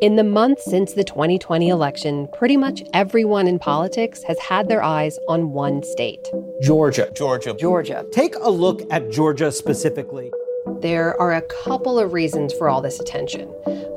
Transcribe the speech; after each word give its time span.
In 0.00 0.16
the 0.16 0.24
months 0.24 0.64
since 0.64 0.94
the 0.94 1.04
2020 1.04 1.68
election, 1.68 2.26
pretty 2.32 2.56
much 2.56 2.82
everyone 2.94 3.46
in 3.46 3.58
politics 3.58 4.22
has 4.22 4.38
had 4.38 4.66
their 4.66 4.82
eyes 4.82 5.18
on 5.28 5.52
one 5.52 5.82
state 5.82 6.26
Georgia. 6.62 7.10
Georgia. 7.14 7.52
Georgia. 7.52 8.06
Take 8.10 8.34
a 8.36 8.48
look 8.48 8.80
at 8.90 9.10
Georgia 9.10 9.52
specifically. 9.52 10.32
There 10.80 11.20
are 11.20 11.34
a 11.34 11.42
couple 11.42 11.98
of 11.98 12.14
reasons 12.14 12.54
for 12.54 12.70
all 12.70 12.80
this 12.80 12.98
attention. 12.98 13.52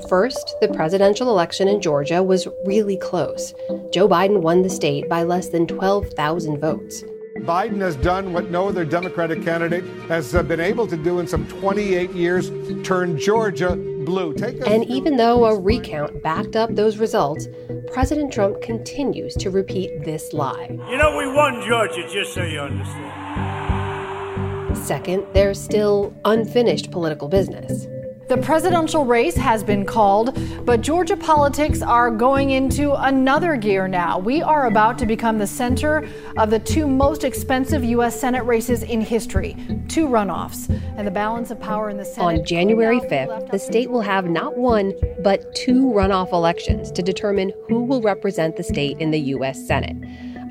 First, 0.10 0.56
the 0.60 0.68
presidential 0.68 1.30
election 1.30 1.70
in 1.70 1.80
Georgia 1.80 2.22
was 2.22 2.50
really 2.66 2.98
close. 2.98 3.54
Joe 3.94 4.10
Biden 4.10 4.42
won 4.42 4.62
the 4.62 4.70
state 4.70 5.08
by 5.08 5.24
less 5.24 5.48
than 5.48 5.68
12,000 5.68 6.60
votes. 6.60 7.06
Biden 7.44 7.82
has 7.82 7.98
done 7.98 8.32
what 8.32 8.50
no 8.50 8.70
other 8.70 8.86
Democratic 8.86 9.44
candidate 9.44 9.84
has 10.08 10.34
uh, 10.34 10.42
been 10.44 10.62
able 10.62 10.88
to 10.88 10.96
do 10.96 11.20
in 11.20 11.28
some 11.28 11.46
28 11.48 12.12
years 12.12 12.50
turn 12.86 13.20
Georgia 13.20 13.76
blue. 13.76 14.34
Take 14.34 14.66
and 14.66 14.86
even 14.86 15.18
though 15.18 15.44
a 15.46 15.60
recount 15.60 16.24
backed 16.24 16.56
up 16.56 16.74
those 16.74 16.98
results, 16.98 17.48
President 17.92 18.32
Trump 18.32 18.62
continues 18.62 19.34
to 19.36 19.50
repeat 19.50 20.06
this 20.06 20.32
lie. 20.32 20.70
You 20.90 20.98
know, 20.98 21.18
we 21.18 21.28
won 21.28 21.62
Georgia, 21.68 22.08
just 22.10 22.34
so 22.34 22.44
you 22.44 22.60
understand. 22.60 23.34
Second, 24.78 25.26
there's 25.34 25.62
still 25.62 26.14
unfinished 26.24 26.92
political 26.92 27.28
business. 27.28 27.88
The 28.34 28.42
presidential 28.42 29.06
race 29.06 29.36
has 29.36 29.64
been 29.64 29.86
called, 29.86 30.36
but 30.66 30.82
Georgia 30.82 31.16
politics 31.16 31.84
are 31.84 32.10
going 32.10 32.50
into 32.50 32.94
another 32.94 33.56
gear 33.56 33.88
now. 33.88 34.18
We 34.18 34.42
are 34.42 34.66
about 34.66 34.98
to 34.98 35.06
become 35.06 35.38
the 35.38 35.46
center 35.46 36.10
of 36.38 36.50
the 36.50 36.58
two 36.58 36.88
most 36.88 37.24
expensive 37.24 37.84
U.S. 37.84 38.20
Senate 38.20 38.42
races 38.42 38.82
in 38.82 39.02
history 39.02 39.56
two 39.88 40.08
runoffs. 40.08 40.68
And 40.98 41.06
the 41.06 41.12
balance 41.12 41.52
of 41.52 41.60
power 41.60 41.92
in 41.92 41.98
the 41.98 42.06
Senate. 42.06 42.40
On 42.40 42.44
January 42.44 43.02
5th, 43.02 43.52
the 43.52 43.60
state 43.60 43.92
will 43.92 44.02
have 44.02 44.28
not 44.28 44.58
one, 44.58 44.94
but 45.20 45.54
two 45.54 45.84
runoff 45.86 46.32
elections 46.34 46.92
to 46.94 47.04
determine 47.04 47.54
who 47.68 47.84
will 47.84 48.02
represent 48.02 48.58
the 48.58 48.64
state 48.64 48.98
in 48.98 49.12
the 49.12 49.20
U.S. 49.20 49.64
Senate. 49.68 49.96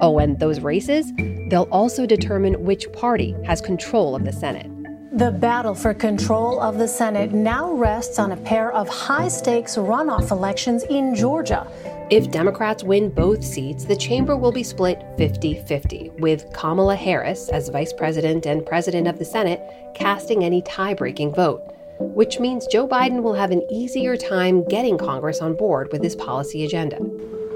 Oh, 0.01 0.21
and 0.21 0.39
those 0.39 0.61
races, 0.61 1.13
they'll 1.51 1.69
also 1.73 2.07
determine 2.07 2.65
which 2.65 2.93
party 2.93 3.35
has 3.45 3.61
control 3.61 4.15
of 4.15 4.25
the 4.25 4.33
Senate. 4.33 4.72
The 5.15 5.31
battle 5.31 5.75
for 5.75 5.93
control 5.93 6.59
of 6.59 6.79
the 6.79 6.89
Senate 6.89 7.33
now 7.33 7.75
rests 7.75 8.19
on 8.19 8.33
a 8.33 8.37
pair 8.39 8.73
of 8.73 8.89
high 8.89 9.29
stakes 9.29 9.77
runoff 9.77 10.31
elections 10.31 10.85
in 10.85 11.15
Georgia. 11.15 11.67
If 12.09 12.31
Democrats 12.31 12.83
win 12.83 13.11
both 13.11 13.45
seats, 13.45 13.85
the 13.85 13.95
chamber 13.95 14.39
will 14.39 14.53
be 14.53 14.63
split 14.63 15.05
50 15.19 15.65
50, 15.67 16.13
with 16.17 16.51
Kamala 16.55 16.97
Harris 16.97 17.51
as 17.51 17.69
vice 17.69 17.93
president 17.93 18.47
and 18.47 18.65
president 18.65 19.07
of 19.07 19.19
the 19.19 19.25
Senate 19.27 19.61
casting 19.95 20.45
any 20.45 20.63
tie 20.63 20.95
breaking 20.95 21.35
vote, 21.35 21.61
which 21.99 22.41
means 22.41 22.67
Joe 22.67 22.89
Biden 22.89 23.23
will 23.23 23.35
have 23.35 23.51
an 23.51 23.71
easier 23.71 24.17
time 24.17 24.67
getting 24.67 24.97
Congress 24.97 25.43
on 25.43 25.55
board 25.55 25.91
with 25.93 26.03
his 26.03 26.17
policy 26.17 26.65
agenda. 26.65 26.99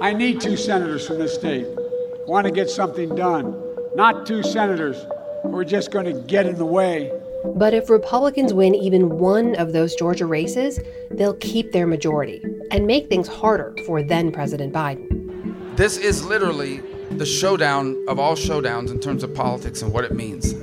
I 0.03 0.13
need 0.13 0.43
two 0.43 0.59
senators 0.59 1.07
from 1.07 1.17
this 1.17 1.35
state. 1.35 1.67
Want 2.27 2.47
to 2.47 2.53
get 2.53 2.69
something 2.69 3.15
done, 3.15 3.59
not 3.95 4.27
two 4.27 4.43
senators 4.43 5.07
who 5.43 5.57
are 5.57 5.65
just 5.65 5.91
going 5.91 6.05
to 6.05 6.21
get 6.21 6.45
in 6.45 6.57
the 6.57 6.67
way 6.67 7.11
but 7.55 7.75
if 7.75 7.91
Republicans 7.91 8.53
win 8.53 8.75
even 8.75 9.19
one 9.19 9.55
of 9.57 9.73
those 9.73 9.95
Georgia 9.95 10.27
races, 10.27 10.81
they'll 11.11 11.35
keep 11.35 11.73
their 11.73 11.87
majority 11.87 12.43
and 12.71 12.87
make 12.87 13.09
things 13.09 13.29
harder 13.29 13.75
for 13.87 14.03
then 14.03 14.33
President 14.33 14.73
Biden. 14.73 15.77
This 15.77 15.97
is 15.97 16.25
literally 16.25 16.81
the 17.13 17.27
showdown 17.27 18.05
of 18.09 18.19
all 18.19 18.35
showdowns 18.35 18.91
in 18.91 19.01
terms 19.01 19.23
of 19.23 19.35
politics 19.35 19.83
and 19.83 19.93
what 19.93 20.05
it 20.05 20.13
means. 20.13 20.55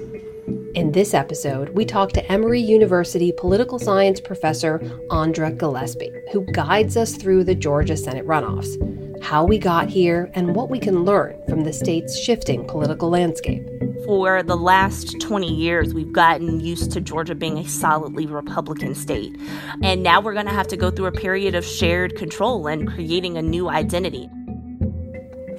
In 0.76 0.92
this 0.92 1.14
episode, 1.14 1.70
we 1.70 1.86
talk 1.86 2.12
to 2.14 2.32
Emory 2.32 2.60
University 2.60 3.32
political 3.32 3.78
science 3.78 4.20
professor 4.20 4.82
Andra 5.12 5.52
Gillespie, 5.52 6.12
who 6.32 6.42
guides 6.52 6.98
us 6.98 7.14
through 7.14 7.44
the 7.44 7.54
Georgia 7.54 7.96
Senate 7.96 8.26
runoffs, 8.26 8.76
how 9.24 9.46
we 9.46 9.58
got 9.58 9.90
here, 9.90 10.30
and 10.34 10.56
what 10.56 10.70
we 10.70 10.80
can 10.80 11.06
learn 11.06 11.42
from 11.48 11.64
the 11.64 11.74
state's 11.74 12.20
shifting 12.20 12.68
political 12.68 13.10
landscape 13.10 13.68
for 14.06 14.44
the 14.44 14.58
last 14.58 15.20
20 15.22 15.48
years, 15.48 15.94
we've 15.94 16.12
gotten 16.12 16.60
used 16.60 16.92
to 16.92 17.02
Georgia 17.02 17.36
being 17.36 17.58
a 17.58 17.68
solidly 17.68 18.26
Republican 18.26 18.94
state. 18.96 19.36
And 19.82 20.04
now 20.04 20.20
we're 20.20 20.34
going 20.34 20.46
to 20.46 20.52
have 20.52 20.68
to 20.68 20.78
go 20.78 20.92
through 20.92 21.06
a 21.06 21.12
period 21.12 21.56
of 21.56 21.66
shared 21.66 22.16
control 22.18 22.68
and 22.68 22.88
creating 22.88 23.38
a 23.38 23.42
new 23.42 23.70
identity. 23.70 24.30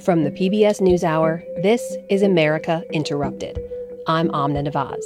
From 0.01 0.23
the 0.23 0.31
PBS 0.31 0.79
NewsHour, 0.81 1.41
this 1.63 1.81
is 2.09 2.21
America 2.21 2.83
Interrupted. 2.91 3.59
I'm 4.07 4.29
Amna 4.33 4.63
Nawaz. 4.63 5.03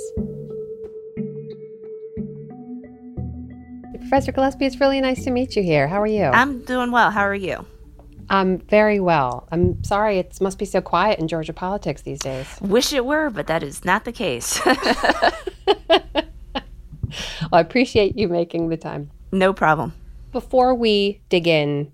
Professor 4.00 4.32
Gillespie, 4.32 4.66
it's 4.66 4.80
really 4.80 5.00
nice 5.00 5.24
to 5.24 5.32
meet 5.32 5.56
you 5.56 5.64
here. 5.64 5.88
How 5.88 6.02
are 6.02 6.08
you? 6.08 6.26
I'm 6.26 6.66
doing 6.66 6.92
well. 6.92 7.12
How 7.12 7.22
are 7.22 7.36
you? 7.36 7.66
I'm 8.30 8.60
very 8.60 9.00
well. 9.00 9.48
I'm 9.52 9.84
sorry 9.84 10.20
it 10.20 10.40
must 10.40 10.60
be 10.60 10.66
so 10.66 10.82
quiet 10.82 11.20
in 11.20 11.28
Georgia 11.28 11.54
politics 11.54 12.04
these 12.04 12.20
days. 12.20 12.48
Wish 12.62 12.94
it 12.94 13.06
were, 13.06 13.30
but 13.30 13.48
that 13.48 13.64
is 13.64 13.84
not 13.84 14.06
the 14.06 14.12
case. 14.12 14.64
well, 14.66 14.76
I 17.52 17.60
appreciate 17.60 18.18
you 18.18 18.28
making 18.28 18.70
the 18.70 18.78
time. 18.78 19.10
No 19.32 19.54
problem. 19.54 19.94
Before 20.32 20.76
we 20.76 21.22
dig 21.30 21.48
in 21.48 21.92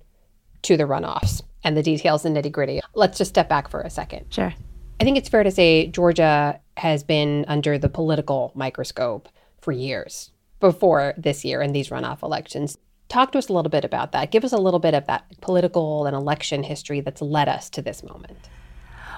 to 0.64 0.76
the 0.76 0.84
runoffs 0.84 1.42
and 1.64 1.78
the 1.78 1.84
details 1.84 2.26
and 2.26 2.36
nitty 2.36 2.52
gritty, 2.52 2.82
let's 2.94 3.18
just 3.18 3.30
step 3.30 3.48
back 3.48 3.70
for 3.70 3.82
a 3.82 3.90
second. 3.90 4.26
Sure. 4.30 4.54
I 5.00 5.04
think 5.04 5.18
it's 5.18 5.30
fair 5.30 5.44
to 5.44 5.52
say 5.52 5.88
Georgia 5.88 6.60
has 6.78 7.04
been 7.04 7.46
under 7.48 7.78
the 7.78 7.90
political 7.90 8.52
microscope 8.56 9.30
for 9.62 9.72
years 9.72 10.32
before 10.60 11.14
this 11.18 11.46
year 11.46 11.62
and 11.62 11.76
these 11.76 11.90
runoff 11.90 12.24
elections. 12.24 12.78
Talk 13.08 13.32
to 13.32 13.38
us 13.38 13.50
a 13.50 13.54
little 13.54 13.70
bit 13.70 13.86
about 13.86 14.12
that. 14.14 14.32
Give 14.32 14.44
us 14.44 14.52
a 14.52 14.58
little 14.58 14.80
bit 14.80 14.94
of 14.94 15.06
that 15.08 15.26
political 15.42 16.06
and 16.06 16.16
election 16.16 16.64
history 16.64 17.02
that's 17.02 17.22
led 17.22 17.48
us 17.48 17.70
to 17.72 17.82
this 17.82 18.04
moment. 18.04 18.50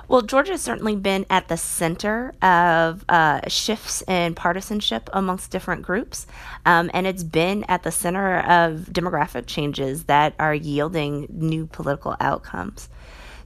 Well, 0.09 0.21
Georgia 0.21 0.53
has 0.53 0.61
certainly 0.61 0.95
been 0.95 1.25
at 1.29 1.49
the 1.49 1.57
center 1.57 2.33
of 2.41 3.03
uh, 3.09 3.41
shifts 3.49 4.03
in 4.07 4.35
partisanship 4.35 5.09
amongst 5.11 5.51
different 5.51 5.81
groups, 5.81 6.27
um, 6.65 6.89
and 6.93 7.05
it's 7.05 7.23
been 7.23 7.65
at 7.65 7.83
the 7.83 7.91
center 7.91 8.39
of 8.39 8.87
demographic 8.91 9.47
changes 9.47 10.05
that 10.05 10.33
are 10.39 10.55
yielding 10.55 11.27
new 11.29 11.65
political 11.65 12.15
outcomes. 12.21 12.87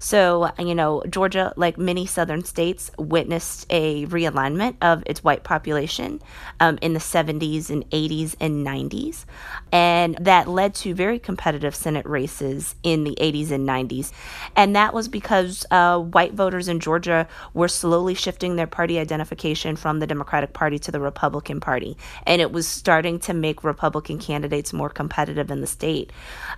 So, 0.04 0.50
you 0.58 0.74
know, 0.74 1.04
Georgia, 1.08 1.54
like 1.58 1.78
many 1.78 2.08
southern 2.08 2.44
states, 2.44 2.90
witnessed 2.98 3.68
a 3.70 4.08
realignment 4.08 4.78
of 4.82 5.04
its 5.06 5.24
white 5.24 5.44
population 5.44 6.24
um, 6.60 6.80
in 6.82 6.94
the 6.94 7.00
70s 7.00 7.70
and 7.70 7.88
80s 7.92 8.36
and 8.40 8.66
90s. 8.66 9.26
And 9.72 10.18
that 10.20 10.48
led 10.48 10.74
to 10.76 10.96
very 10.96 11.20
competitive 11.20 11.76
Senate 11.76 12.08
races 12.08 12.74
in 12.82 13.04
the 13.04 13.16
80s 13.22 13.52
and 13.52 13.70
90s. 13.70 14.12
And 14.56 14.76
that 14.76 14.92
was 14.92 15.08
because 15.08 15.68
uh, 15.70 16.00
white 16.00 16.34
voters 16.34 16.68
in 16.68 16.80
Georgia 16.80 17.28
were 17.54 17.68
slowly 17.68 18.16
shifting 18.16 18.56
their 18.56 18.66
party 18.66 18.98
identification 18.98 19.76
from 19.76 20.00
the 20.00 20.08
Democratic 20.08 20.52
Party 20.52 20.80
to 20.80 20.92
the 20.92 21.00
Republican 21.00 21.60
Party. 21.60 21.96
And 22.26 22.42
it 22.42 22.52
was 22.52 22.68
starting 22.68 23.20
to 23.20 23.36
make 23.36 23.64
Republican 23.64 24.18
candidates 24.18 24.74
more 24.74 24.90
competitive 24.90 25.52
in 25.52 25.62
the 25.62 25.68
state. 25.68 26.12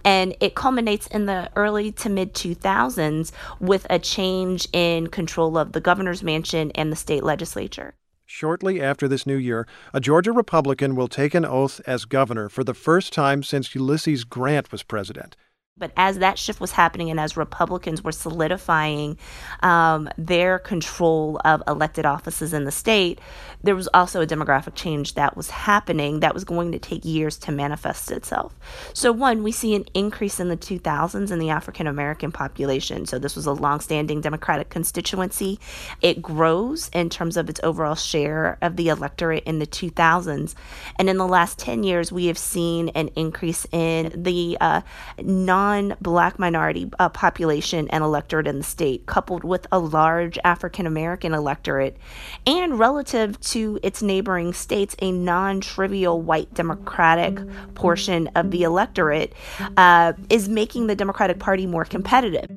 And 0.05 0.33
it 0.39 0.55
culminates 0.55 1.07
in 1.07 1.25
the 1.25 1.49
early 1.57 1.91
to 1.91 2.09
mid 2.09 2.33
2000s 2.33 3.32
with 3.59 3.85
a 3.89 3.99
change 3.99 4.67
in 4.73 5.07
control 5.07 5.57
of 5.57 5.71
the 5.71 5.81
governor's 5.81 6.23
mansion 6.23 6.71
and 6.75 6.91
the 6.91 6.95
state 6.95 7.23
legislature. 7.23 7.95
Shortly 8.25 8.81
after 8.81 9.07
this 9.07 9.27
new 9.27 9.35
year, 9.35 9.67
a 9.93 9.99
Georgia 9.99 10.31
Republican 10.31 10.95
will 10.95 11.07
take 11.07 11.35
an 11.35 11.45
oath 11.45 11.81
as 11.85 12.05
governor 12.05 12.49
for 12.49 12.63
the 12.63 12.73
first 12.73 13.13
time 13.13 13.43
since 13.43 13.75
Ulysses 13.75 14.23
Grant 14.23 14.71
was 14.71 14.81
president. 14.81 15.35
But 15.83 15.91
as 15.97 16.19
that 16.19 16.37
shift 16.37 16.61
was 16.61 16.71
happening 16.71 17.09
and 17.09 17.19
as 17.19 17.35
Republicans 17.35 18.03
were 18.03 18.11
solidifying 18.11 19.17
um, 19.63 20.07
their 20.19 20.59
control 20.59 21.41
of 21.43 21.63
elected 21.67 22.05
offices 22.05 22.53
in 22.53 22.63
the 22.63 22.71
state, 22.71 23.19
there 23.63 23.75
was 23.75 23.89
also 23.91 24.21
a 24.21 24.27
demographic 24.27 24.75
change 24.75 25.15
that 25.15 25.35
was 25.35 25.49
happening 25.49 26.19
that 26.19 26.35
was 26.35 26.43
going 26.43 26.71
to 26.73 26.79
take 26.79 27.03
years 27.03 27.37
to 27.39 27.51
manifest 27.51 28.11
itself. 28.11 28.53
So, 28.93 29.11
one, 29.11 29.41
we 29.41 29.51
see 29.51 29.73
an 29.73 29.85
increase 29.95 30.39
in 30.39 30.49
the 30.49 30.57
2000s 30.57 31.31
in 31.31 31.39
the 31.39 31.49
African 31.49 31.87
American 31.87 32.31
population. 32.31 33.07
So, 33.07 33.17
this 33.17 33.35
was 33.35 33.47
a 33.47 33.53
longstanding 33.53 34.21
Democratic 34.21 34.69
constituency. 34.69 35.59
It 36.01 36.21
grows 36.21 36.89
in 36.93 37.09
terms 37.09 37.35
of 37.35 37.49
its 37.49 37.59
overall 37.63 37.95
share 37.95 38.59
of 38.61 38.75
the 38.75 38.89
electorate 38.89 39.43
in 39.45 39.57
the 39.57 39.67
2000s. 39.67 40.53
And 40.99 41.09
in 41.09 41.17
the 41.17 41.27
last 41.27 41.57
10 41.57 41.83
years, 41.83 42.11
we 42.11 42.27
have 42.27 42.37
seen 42.37 42.89
an 42.89 43.07
increase 43.15 43.65
in 43.71 44.13
the 44.23 44.55
uh, 44.61 44.81
non 45.17 45.62
black 46.01 46.37
minority 46.37 46.91
uh, 46.99 47.09
population 47.09 47.87
and 47.89 48.03
electorate 48.03 48.47
in 48.47 48.57
the 48.57 48.63
state, 48.63 49.05
coupled 49.05 49.43
with 49.43 49.65
a 49.71 49.79
large 49.79 50.37
African 50.43 50.85
American 50.85 51.33
electorate, 51.33 51.97
and 52.45 52.77
relative 52.77 53.39
to 53.39 53.63
to 53.63 53.79
its 53.83 54.01
neighboring 54.01 54.51
states, 54.51 54.95
a 54.99 55.11
non 55.11 55.61
trivial 55.61 56.19
white 56.19 56.51
Democratic 56.53 57.39
portion 57.75 58.27
of 58.35 58.49
the 58.49 58.63
electorate 58.63 59.31
uh, 59.77 60.13
is 60.29 60.49
making 60.49 60.87
the 60.87 60.95
Democratic 60.95 61.37
Party 61.37 61.67
more 61.67 61.85
competitive. 61.85 62.49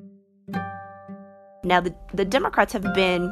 Now, 1.65 1.81
the, 1.81 1.95
the 2.15 2.25
Democrats 2.25 2.73
have 2.73 2.95
been 2.95 3.31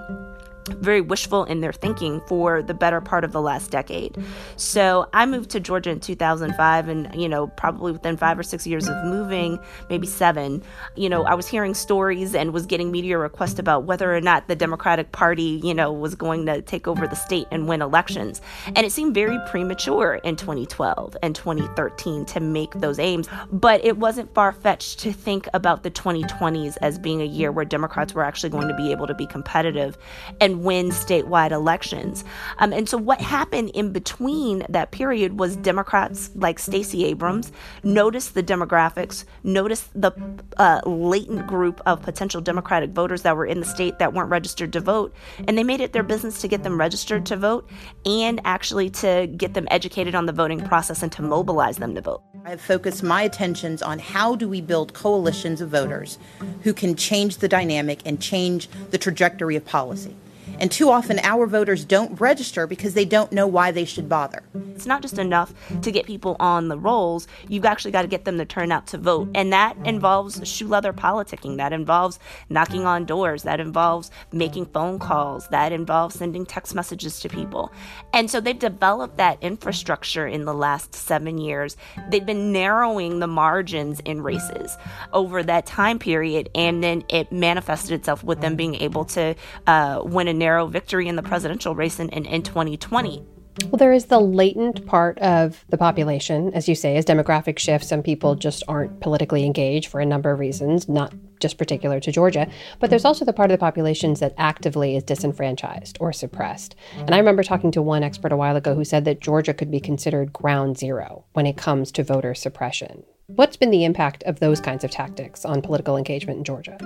very 0.69 1.01
wishful 1.01 1.45
in 1.45 1.61
their 1.61 1.73
thinking 1.73 2.21
for 2.27 2.63
the 2.63 2.75
better 2.75 3.01
part 3.01 3.25
of 3.25 3.33
the 3.33 3.41
last 3.41 3.71
decade. 3.71 4.17
So 4.57 5.09
I 5.13 5.27
moved 5.27 5.51
to 5.51 5.61
Georgia 5.61 5.91
in 5.91 6.01
2005, 6.01 6.89
and 6.89 7.15
you 7.15 7.29
know, 7.29 7.49
probably 7.49 7.93
within 7.93 8.17
five 8.17 8.39
or 8.39 8.43
six 8.43 8.67
years 8.67 8.89
of 8.89 9.05
moving, 9.05 9.59
maybe 9.91 10.07
seven, 10.07 10.63
you 10.97 11.09
know, 11.09 11.25
I 11.25 11.35
was 11.35 11.47
hearing 11.47 11.75
stories 11.75 12.35
and 12.35 12.53
was 12.53 12.67
getting 12.67 12.91
media 12.91 13.19
requests 13.19 13.59
about 13.59 13.85
whether 13.85 14.15
or 14.15 14.21
not 14.21 14.49
the 14.49 14.57
Democratic 14.57 15.13
Party, 15.13 15.61
you 15.63 15.75
know, 15.75 15.93
was 15.93 16.15
going 16.15 16.47
to 16.47 16.63
take 16.63 16.89
over 16.89 17.07
the 17.07 17.17
state 17.17 17.47
and 17.51 17.69
win 17.69 17.83
elections. 17.83 18.41
And 18.67 18.79
it 18.79 18.93
seemed 18.93 19.15
very 19.15 19.39
premature 19.49 20.15
in 20.25 20.37
2012 20.37 21.17
and 21.23 21.35
2013 21.35 22.25
to 22.27 22.41
make 22.41 22.73
those 22.75 22.99
aims, 22.99 23.29
but 23.53 23.85
it 23.85 23.99
wasn't 23.99 24.33
far 24.35 24.53
fetched 24.53 24.99
to 25.01 25.13
think 25.13 25.49
about 25.55 25.83
the 25.83 25.91
2020s 25.91 26.77
as 26.81 26.99
being 26.99 27.21
a 27.21 27.27
year 27.27 27.53
where 27.53 27.65
Democrats 27.65 28.15
were 28.15 28.25
actually 28.25 28.51
going 28.51 28.69
to 28.69 28.75
be 28.75 28.91
able 28.91 29.07
to 29.07 29.15
be 29.15 29.27
competitive 29.27 29.97
and 30.41 30.54
win 30.63 30.91
statewide 30.91 31.51
elections. 31.51 32.25
Um, 32.59 32.73
and 32.73 32.89
so, 32.89 32.97
what 32.99 33.21
happened 33.21 33.71
in 33.75 33.93
between 33.93 34.65
that 34.69 34.91
period 34.91 35.39
was 35.39 35.57
Democrats 35.57 36.31
like 36.35 36.59
Stacey 36.59 37.05
Abrams 37.05 37.53
noticed 37.83 38.35
the 38.35 38.43
demographics, 38.43 39.25
noticed 39.43 39.89
the 40.01 40.13
uh, 40.59 40.81
latent 40.87 41.47
group 41.47 41.81
of 41.87 42.03
potential 42.03 42.41
Democratic 42.41 42.91
voters 42.91 43.23
that 43.23 43.37
were 43.37 43.47
in 43.47 43.61
the 43.61 43.67
state 43.67 43.99
that 43.99 44.13
weren't 44.13 44.31
registered 44.31 44.73
to 44.73 44.81
vote, 44.81 45.15
and 45.47 45.57
they 45.59 45.65
made 45.65 45.81
it 45.81 45.93
their 45.93 46.03
business 46.03 46.41
to 46.41 46.49
get 46.49 46.63
them 46.63 46.79
registered 46.79 47.27
to 47.27 47.37
vote 47.37 47.69
and 48.07 48.41
actually 48.45 48.91
to 48.91 49.27
get 49.37 49.55
them 49.55 49.67
educated 49.71 50.15
on 50.15 50.27
the 50.27 50.33
voting 50.33 50.61
process 50.61 51.03
and 51.03 51.13
to 51.13 51.23
mobilize 51.23 51.79
them 51.79 51.95
to 51.95 52.01
vote. 52.01 52.23
I've 52.47 52.61
focused 52.61 53.03
my 53.03 53.23
attentions 53.23 53.81
on 53.81 53.99
how 53.99 54.37
do 54.37 54.49
we 54.49 54.61
build 54.61 54.93
coalitions 54.93 55.61
of 55.61 55.71
voters 55.71 56.19
who 56.63 56.75
can 56.75 56.95
change 56.95 57.39
the 57.39 57.49
dynamic 57.49 58.03
and 58.05 58.21
change 58.21 58.69
the 58.91 58.99
trajectory 58.99 59.57
of 59.57 59.65
policy. 59.65 60.15
And 60.59 60.71
too 60.71 60.91
often, 60.91 61.19
our 61.23 61.47
voters 61.47 61.85
don't 61.85 62.21
register 62.21 62.67
because 62.67 62.95
they 62.95 63.05
don't 63.05 63.33
know 63.33 63.47
why 63.47 63.71
they 63.71 63.85
should 63.85 64.09
bother. 64.09 64.43
It's 64.75 64.87
not 64.87 65.03
just 65.03 65.19
enough 65.19 65.53
to 65.83 65.91
get 65.91 66.07
people 66.07 66.37
on 66.41 66.69
the 66.69 66.79
rolls, 66.79 67.27
you've 67.49 67.65
actually 67.65 67.93
got 67.93 68.03
to 68.03 68.09
get 68.09 68.25
them 68.25 68.39
to 68.39 68.45
turn 68.45 68.73
out 68.73 68.87
to 68.89 68.99
vote. 68.99 69.29
And 69.35 69.53
that 69.53 69.77
involves 69.85 70.47
shoe 70.49 70.69
leather 70.69 70.93
politicking, 70.93 71.57
that 71.57 71.73
involves 71.73 72.19
knocking 72.49 72.85
on 72.87 73.05
doors, 73.05 73.45
that 73.45 73.61
involves 73.61 74.11
making 74.33 74.67
phone 74.67 74.99
calls, 74.99 75.49
that 75.49 75.73
involves 75.73 76.17
sending 76.17 76.45
text 76.47 76.75
messages 76.75 77.21
to 77.21 77.29
people. 77.29 77.73
And 78.13 78.31
so 78.31 78.41
they've 78.41 78.59
developed 78.59 79.17
that 79.17 79.43
infrastructure 79.43 80.27
in 80.27 80.45
the 80.45 80.55
last 80.55 80.95
seven 80.95 81.39
years. 81.39 81.77
They've 82.11 82.25
been 82.25 82.53
narrowing 82.53 83.21
the 83.21 83.27
margins 83.27 84.01
in 84.01 84.23
races 84.23 84.77
over 85.13 85.43
that 85.43 85.67
time 85.67 85.99
period, 85.99 86.51
and 86.55 86.83
then 86.83 87.05
it 87.09 87.31
manifested 87.33 87.93
itself 87.93 88.25
with 88.25 88.41
them 88.41 88.57
being 88.57 88.75
able 88.77 89.05
to 89.07 89.35
uh, 89.67 90.03
win 90.05 90.29
a 90.29 90.35
narrow 90.45 90.67
victory 90.67 91.09
in 91.09 91.17
the 91.17 91.23
presidential 91.23 91.75
race 91.75 91.99
in, 91.99 92.11
in, 92.11 92.27
in 92.27 92.43
2020. 92.43 93.25
Well, 93.71 93.79
there 93.79 93.95
is 93.95 94.07
the 94.07 94.21
latent 94.21 94.85
part 94.85 95.19
of 95.21 95.65
the 95.71 95.79
population, 95.79 96.53
as 96.53 96.69
you 96.69 96.75
say, 96.75 96.97
as 96.97 97.07
demographic 97.07 97.59
shifts. 97.59 97.89
Some 97.89 98.03
people 98.03 98.35
just 98.35 98.63
aren't 98.69 99.01
politically 99.01 99.47
engaged 99.47 99.91
for 99.91 100.01
a 100.01 100.07
number 100.07 100.31
of 100.31 100.39
reasons, 100.39 100.87
not 100.87 101.15
just 101.41 101.57
particular 101.57 101.99
to 102.01 102.13
Georgia. 102.13 102.47
But 102.79 102.91
there's 102.91 103.07
also 103.07 103.25
the 103.25 103.33
part 103.33 103.51
of 103.51 103.55
the 103.55 103.65
populations 103.65 104.21
that 104.21 104.35
actively 104.37 104.97
is 104.97 105.03
disenfranchised 105.05 105.97
or 105.99 106.13
suppressed. 106.13 106.75
And 106.99 107.15
I 107.15 107.19
remember 107.19 107.43
talking 107.43 107.71
to 107.73 107.81
one 107.81 108.03
expert 108.03 108.33
a 108.33 108.37
while 108.37 108.57
ago 108.57 108.75
who 108.75 108.85
said 108.85 109.07
that 109.07 109.21
Georgia 109.21 109.55
could 109.55 109.71
be 109.71 109.81
considered 109.81 110.33
ground 110.33 110.77
zero 110.77 111.25
when 111.33 111.47
it 111.47 111.57
comes 111.57 111.91
to 111.93 112.05
voter 112.05 112.35
suppression. 112.35 113.03
What's 113.29 113.57
been 113.57 113.71
the 113.71 113.85
impact 113.85 114.25
of 114.25 114.41
those 114.41 114.61
kinds 114.61 114.85
of 114.85 114.91
tactics 114.91 115.47
on 115.47 115.63
political 115.63 115.97
engagement 115.97 116.39
in 116.39 116.45
Georgia? 116.45 116.77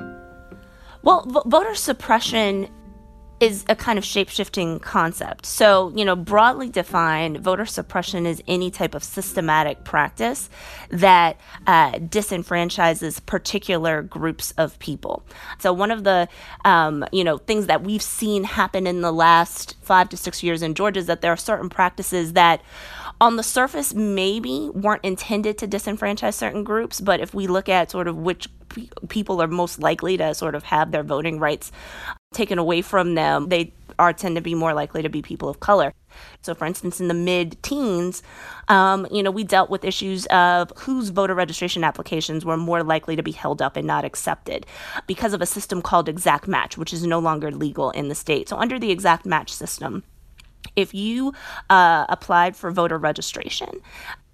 Well, 1.03 1.25
v- 1.27 1.41
voter 1.47 1.75
suppression 1.75 2.69
is 3.41 3.65
a 3.69 3.77
kind 3.77 3.99
of 3.99 4.05
shape-shifting 4.05 4.81
concept. 4.81 5.47
So, 5.47 5.93
you 5.95 6.05
know, 6.05 6.17
broadly 6.17 6.69
defined, 6.69 7.39
voter 7.39 7.67
suppression 7.67 8.27
is 8.27 8.43
any 8.49 8.71
type 8.71 8.95
of 8.95 9.05
systematic 9.05 9.85
practice 9.85 10.51
that 10.91 11.39
uh, 11.67 11.93
disenfranchises 11.93 13.25
particular 13.27 14.03
groups 14.03 14.53
of 14.53 14.79
people. 14.79 15.25
So, 15.59 15.73
one 15.73 15.91
of 15.91 16.05
the, 16.05 16.29
um, 16.65 17.05
you 17.13 17.23
know, 17.23 17.39
things 17.39 17.67
that 17.67 17.83
we've 17.83 18.03
seen 18.03 18.45
happen 18.45 18.87
in 18.87 19.03
the 19.03 19.13
last 19.13 19.77
five 19.83 20.09
to 20.11 20.17
six 20.17 20.43
years 20.43 20.63
in 20.63 20.75
Georgia 20.75 21.01
is 21.01 21.07
that 21.07 21.21
there 21.21 21.33
are 21.33 21.37
certain 21.37 21.69
practices 21.69 22.33
that 22.33 22.61
on 23.21 23.37
the 23.37 23.43
surface 23.43 23.95
maybe 23.95 24.71
weren't 24.75 25.05
intended 25.05 25.59
to 25.59 25.67
disenfranchise 25.67 26.35
certain 26.35 26.63
groups, 26.63 27.01
but 27.01 27.21
if 27.21 27.35
we 27.35 27.47
look 27.47 27.69
at 27.69 27.91
sort 27.91 28.07
of 28.07 28.17
which 28.17 28.49
people 29.09 29.43
are 29.43 29.49
most 29.49 29.79
likely 29.79 30.17
to 30.17 30.35
sort 30.35 30.55
of 30.55 30.65
have 30.65 30.93
their 30.93 31.03
voting 31.03 31.39
rights 31.39 31.73
taken 32.33 32.59
away 32.59 32.83
from 32.83 33.15
them, 33.15 33.49
they 33.49 33.73
are 33.99 34.13
tend 34.13 34.37
to 34.37 34.41
be 34.41 34.55
more 34.55 34.75
likely 34.75 35.03
to 35.03 35.09
be 35.09 35.23
people 35.23 35.49
of 35.49 35.61
color. 35.61 35.93
So, 36.43 36.55
for 36.55 36.67
instance, 36.67 37.01
in 37.01 37.09
the 37.09 37.15
mid 37.15 37.61
teens, 37.63 38.23
um, 38.69 39.07
you 39.11 39.23
know, 39.23 39.31
we 39.31 39.45
dealt 39.45 39.71
with 39.71 39.85
issues 39.85 40.27
of 40.27 40.73
whose 40.77 41.09
voter 41.09 41.35
registration 41.35 41.83
applications 41.83 42.45
were 42.45 42.57
more 42.57 42.83
likely 42.83 43.17
to 43.17 43.23
be 43.23 43.33
held 43.33 43.61
up 43.61 43.77
and 43.77 43.87
not 43.87 44.05
accepted 44.05 44.67
because 45.07 45.33
of 45.33 45.43
a 45.43 45.47
system 45.47 45.83
called 45.83 46.09
exact 46.09 46.47
match, 46.47 46.79
which 46.79 46.93
is 46.93 47.05
no 47.05 47.19
longer 47.19 47.51
legal 47.51 47.91
in 47.91 48.09
the 48.09 48.15
state. 48.15 48.49
So, 48.49 48.57
under 48.57 48.79
the 48.79 48.91
exact 48.91 49.27
match 49.27 49.53
system, 49.53 50.05
if 50.77 50.95
you 50.95 51.33
uh, 51.71 52.07
applied 52.09 52.57
for 52.57 52.71
voter 52.71 52.99
registration 52.99 53.81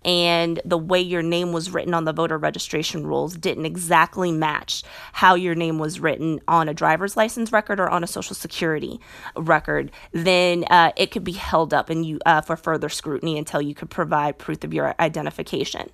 and 0.04 0.60
the 0.64 0.78
way 0.78 1.00
your 1.00 1.22
name 1.22 1.52
was 1.52 1.70
written 1.70 1.94
on 1.94 2.04
the 2.04 2.12
voter 2.12 2.38
registration 2.38 3.06
rules 3.06 3.36
didn't 3.36 3.66
exactly 3.66 4.32
match 4.32 4.82
how 5.12 5.34
your 5.34 5.54
name 5.54 5.78
was 5.78 6.00
written 6.00 6.40
on 6.48 6.68
a 6.68 6.74
driver's 6.74 7.16
license 7.16 7.52
record 7.52 7.80
or 7.80 7.88
on 7.88 8.04
a 8.04 8.06
social 8.06 8.34
security 8.34 9.00
record, 9.36 9.90
then 10.12 10.64
uh, 10.70 10.92
it 10.96 11.10
could 11.10 11.24
be 11.24 11.32
held 11.32 11.72
up 11.72 11.90
and 11.90 12.04
you 12.04 12.18
uh, 12.26 12.40
for 12.40 12.56
further 12.56 12.88
scrutiny 12.88 13.38
until 13.38 13.62
you 13.62 13.74
could 13.74 13.90
provide 13.90 14.38
proof 14.38 14.64
of 14.64 14.74
your 14.74 14.94
identification. 15.00 15.90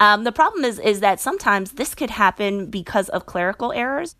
Um, 0.00 0.24
the 0.24 0.32
problem 0.32 0.64
is 0.64 0.78
is 0.78 1.00
that 1.00 1.20
sometimes 1.20 1.72
this 1.72 1.94
could 1.94 2.10
happen 2.10 2.66
because 2.66 3.08
of 3.10 3.26
clerical 3.26 3.72
errors, 3.72 4.16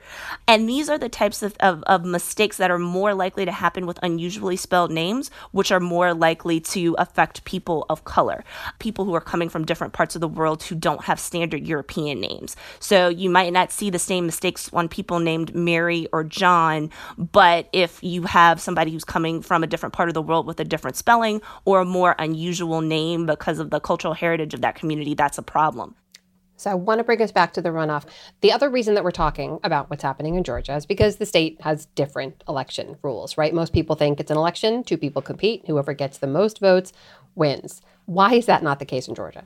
and 0.49 0.69
these 0.69 0.89
are 0.89 0.99
the 0.99 1.09
types 1.09 1.43
of, 1.43 1.57
of, 1.61 1.83
of 1.85 2.05
mistakes 2.05 2.57
that 2.57 2.71
are 2.71 2.79
more 2.79 3.15
likely 3.15 3.45
to 3.45 3.53
happen 3.53 3.87
with 3.87 3.99
unusually 4.03 4.57
spelled 4.57 4.91
names, 4.91 5.31
which 5.53 5.71
are 5.71 5.81
more 5.81 6.15
likely 6.15 6.61
to 6.61 6.95
affect 6.99 7.45
people 7.45 7.87
of 7.89 8.05
color, 8.05 8.45
people 8.79 9.05
who 9.05 9.15
are 9.15 9.21
coming 9.27 9.49
from 9.49 9.65
different 9.65 9.93
parts 9.93 10.15
of 10.15 10.21
the 10.21 10.29
world 10.29 10.63
who 10.63 10.75
don't 10.75 11.05
have 11.05 11.21
standard 11.21 11.67
European 11.67 12.21
names. 12.21 12.57
So 12.81 13.09
you 13.09 13.29
might 13.29 13.53
not 13.53 13.73
see 13.73 13.91
the 13.91 13.99
same 13.99 14.27
mistakes 14.27 14.71
on 14.73 14.89
people 14.89 15.19
named 15.19 15.55
Mary 15.55 16.09
or 16.13 16.25
John, 16.25 16.91
but 17.19 17.69
if 17.73 18.03
you 18.03 18.23
have 18.23 18.61
somebody 18.61 18.91
who's 18.91 19.05
coming 19.05 19.43
from 19.43 19.63
a 19.63 19.67
different 19.67 19.93
part 19.93 20.09
of 20.09 20.15
the 20.15 20.23
world 20.23 20.47
with 20.47 20.61
a 20.61 20.65
different 20.65 20.97
spelling 20.97 21.43
or 21.65 21.81
a 21.81 21.85
more 21.85 22.15
unusual 22.19 22.81
name 22.81 23.27
because 23.27 23.59
of 23.59 23.71
the 23.71 23.81
cultural 23.81 24.15
heritage 24.15 24.55
of 24.55 24.63
that 24.63 24.75
community, 24.75 25.15
that's 25.15 25.39
a 25.39 25.43
problem. 25.43 25.95
So 26.57 26.71
I 26.71 26.75
want 26.75 26.99
to 26.99 27.05
bring 27.05 27.21
us 27.21 27.33
back 27.33 27.53
to 27.53 27.63
the 27.63 27.69
runoff. 27.69 28.05
The 28.41 28.53
other 28.53 28.71
reason 28.71 28.95
that 28.95 29.05
we're 29.05 29.11
talking 29.11 29.61
about 29.63 29.91
what's 29.91 30.03
happening 30.03 30.37
in 30.37 30.45
Georgia 30.45 30.75
is 30.75 30.87
because 30.87 31.17
the 31.17 31.27
state 31.27 31.61
has 31.61 31.87
different 31.95 32.43
election 32.49 32.97
rules, 33.03 33.37
right? 33.37 33.53
Most 33.53 33.75
people 33.75 33.95
think 33.95 34.19
it's 34.19 34.31
an 34.31 34.39
election, 34.39 34.83
two 34.83 34.97
people 34.97 35.21
compete, 35.21 35.65
whoever 35.67 35.93
gets 35.93 36.19
the 36.19 36.27
most 36.27 36.59
votes 36.59 36.93
wins. 37.35 37.83
Why 38.07 38.35
is 38.35 38.47
that 38.47 38.63
not 38.63 38.79
the 38.79 38.85
case 38.85 39.09
in 39.09 39.15
Georgia? 39.15 39.45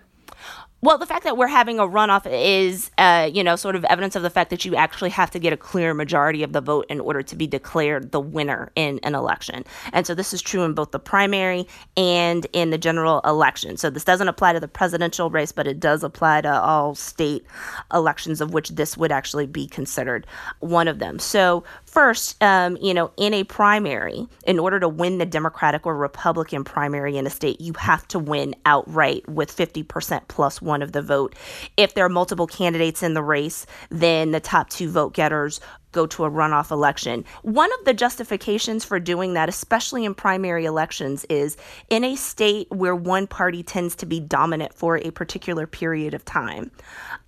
Well, 0.83 0.97
the 0.97 1.05
fact 1.05 1.25
that 1.25 1.37
we're 1.37 1.47
having 1.47 1.79
a 1.79 1.83
runoff 1.83 2.27
is, 2.27 2.91
uh, 2.97 3.29
you 3.31 3.45
know, 3.45 3.55
sort 3.55 3.77
of 3.77 3.85
evidence 3.85 4.17
of 4.17 4.23
the 4.23 4.31
fact 4.31 4.49
that 4.49 4.65
you 4.65 4.75
actually 4.77 5.11
have 5.11 5.31
to 5.33 5.39
get 5.39 5.53
a 5.53 5.57
clear 5.57 5.93
majority 5.93 6.43
of 6.43 6.55
the 6.55 6.63
vote 6.63 6.87
in 6.89 7.01
order 7.01 7.23
to 7.23 7.37
be 7.37 7.47
declared 7.47 8.13
the 8.13 8.21
winner 8.21 8.73
in 8.77 8.99
an 9.03 9.15
election. 9.15 9.65
And 9.93 10.07
so 10.07 10.15
this 10.15 10.33
is 10.33 10.41
true 10.41 10.63
in 10.63 10.73
both 10.73 10.91
the 10.91 10.99
primary 10.99 11.67
and 11.99 12.47
in 12.55 12.71
the 12.71 12.79
general 12.79 13.21
election. 13.27 13.77
So 13.77 13.91
this 13.91 14.05
doesn't 14.05 14.29
apply 14.29 14.55
to 14.55 14.61
the 14.61 14.69
presidential 14.69 15.29
race, 15.29 15.53
but 15.53 15.67
it 15.67 15.81
does 15.81 16.03
apply 16.03 16.41
to 16.43 16.51
all 16.51 16.95
state 16.95 17.45
elections, 17.93 18.41
of 18.41 18.55
which 18.55 18.71
this 18.71 18.97
would 18.97 19.13
actually 19.13 19.47
be 19.47 19.67
considered 19.67 20.27
one 20.61 20.89
of 20.89 20.99
them. 20.99 21.19
So 21.19 21.63
First, 21.91 22.41
um, 22.41 22.79
you 22.81 22.95
know, 22.95 23.11
in 23.17 23.35
a 23.35 23.43
primary, 23.43 24.29
in 24.47 24.61
order 24.61 24.79
to 24.79 24.89
win 24.89 25.19
the 25.19 25.27
Democratic 25.27 25.87
or 25.87 25.97
Republican 25.97 26.63
primary 26.63 27.17
in 27.17 27.27
a 27.27 27.31
state, 27.31 27.61
you 27.61 27.73
have 27.73 28.07
to 28.09 28.21
win 28.21 28.55
outright 28.65 29.29
with 29.29 29.55
50% 29.55 30.29
plus 30.29 30.63
one 30.63 30.83
of 30.83 30.93
the 30.93 31.03
vote. 31.03 31.35
If 31.77 31.95
there 31.95 32.05
are 32.05 32.09
multiple 32.09 32.47
candidates 32.47 33.03
in 33.03 33.15
the 33.15 33.25
race, 33.25 33.67
then 33.89 34.31
the 34.31 34.39
top 34.39 34.71
two 34.71 34.89
vote 34.89 35.15
getters 35.15 35.61
go 35.91 36.07
to 36.07 36.25
a 36.25 36.31
runoff 36.31 36.71
election. 36.71 37.25
One 37.43 37.71
of 37.81 37.85
the 37.85 37.93
justifications 37.93 38.85
for 38.85 39.01
doing 39.01 39.35
that, 39.35 39.49
especially 39.49 40.05
in 40.05 40.15
primary 40.15 40.67
elections, 40.67 41.25
is 41.29 41.57
in 41.89 42.05
a 42.05 42.15
state 42.15 42.71
where 42.71 42.95
one 42.95 43.27
party 43.27 43.65
tends 43.65 43.97
to 43.97 44.07
be 44.07 44.21
dominant 44.21 44.75
for 44.75 44.99
a 44.99 45.11
particular 45.11 45.67
period 45.67 46.15
of 46.15 46.25
time. 46.25 46.71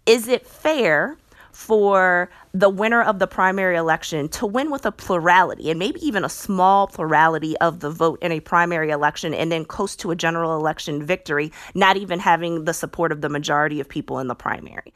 Is 0.07 0.28
it 0.28 0.47
fair 0.47 1.16
for 1.52 2.30
the 2.52 2.71
winner 2.71 3.02
of 3.02 3.18
the 3.18 3.26
primary 3.26 3.76
election 3.76 4.28
to 4.30 4.47
win 4.47 4.71
with 4.71 4.87
a 4.87 4.92
plurality 4.92 5.71
and 5.71 5.78
maybe 5.78 6.04
even 6.04 6.25
a 6.25 6.28
small 6.28 6.87
plurality 6.87 7.56
of 7.59 7.80
the 7.80 7.90
vote 7.90 8.18
in 8.23 8.32
a 8.32 8.40
primary 8.40 8.90
election 8.90 9.35
and 9.35 9.52
then 9.52 9.64
close 9.64 9.94
to 9.97 10.11
a 10.11 10.16
general 10.16 10.56
election 10.56 11.04
victory, 11.04 11.52
not 11.75 11.97
even 11.97 12.18
having 12.18 12.64
the 12.64 12.75
support 12.75 13.12
of 13.12 13.21
the 13.21 13.28
majority 13.28 13.80
of 13.80 13.88
people 13.88 14.18
in 14.18 14.26
the 14.26 14.35
primary. 14.35 14.92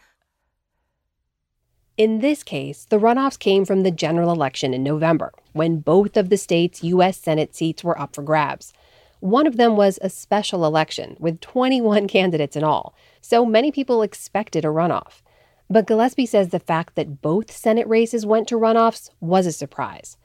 In 1.96 2.18
this 2.20 2.42
case, 2.42 2.84
the 2.84 2.98
runoffs 2.98 3.38
came 3.38 3.64
from 3.64 3.82
the 3.82 3.90
general 3.90 4.30
election 4.30 4.74
in 4.74 4.82
November, 4.82 5.32
when 5.52 5.78
both 5.78 6.16
of 6.18 6.28
the 6.28 6.36
state's 6.36 6.84
U.S. 6.84 7.16
Senate 7.16 7.54
seats 7.54 7.82
were 7.82 7.98
up 7.98 8.14
for 8.14 8.22
grabs. 8.22 8.74
One 9.20 9.46
of 9.46 9.56
them 9.56 9.76
was 9.76 9.98
a 10.02 10.10
special 10.10 10.66
election 10.66 11.16
with 11.18 11.40
21 11.40 12.06
candidates 12.16 12.56
in 12.56 12.64
all, 12.64 12.94
so 13.22 13.46
many 13.46 13.72
people 13.72 14.02
expected 14.02 14.64
a 14.64 14.68
runoff. 14.68 15.22
But 15.68 15.86
Gillespie 15.86 16.26
says 16.26 16.48
the 16.48 16.60
fact 16.60 16.94
that 16.94 17.20
both 17.22 17.50
Senate 17.50 17.88
races 17.88 18.24
went 18.24 18.46
to 18.48 18.56
runoffs 18.56 19.10
was 19.20 19.46
a 19.46 19.52
surprise. 19.52 20.16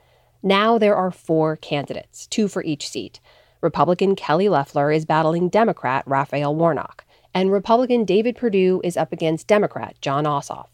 Now 0.44 0.78
there 0.78 0.96
are 0.96 1.12
four 1.12 1.56
candidates, 1.56 2.28
two 2.28 2.48
for 2.48 2.64
each 2.64 2.88
seat. 2.88 3.20
Republican 3.62 4.16
Kelly 4.16 4.50
Loeffler 4.50 4.92
is 4.92 5.06
battling 5.06 5.50
Democrat 5.50 6.04
Raphael 6.06 6.56
Warnock, 6.56 7.06
and 7.34 7.52
Republican 7.52 8.06
David 8.06 8.36
Perdue 8.36 8.82
is 8.84 8.98
up 8.98 9.12
against 9.12 9.48
Democrat 9.48 9.96
Jon 10.02 10.26
Ossoff 10.26 10.68